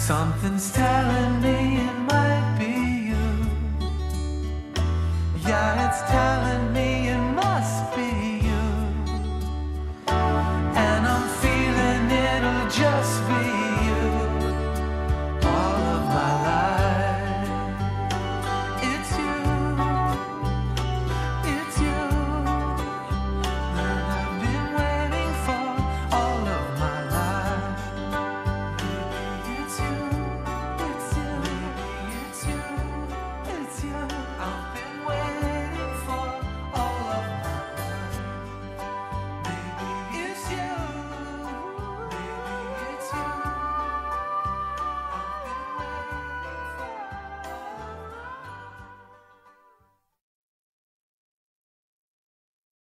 [0.08, 1.58] Something's telling me
[1.88, 2.74] it might be
[3.10, 3.26] you.
[5.48, 6.75] Yeah, it's telling me.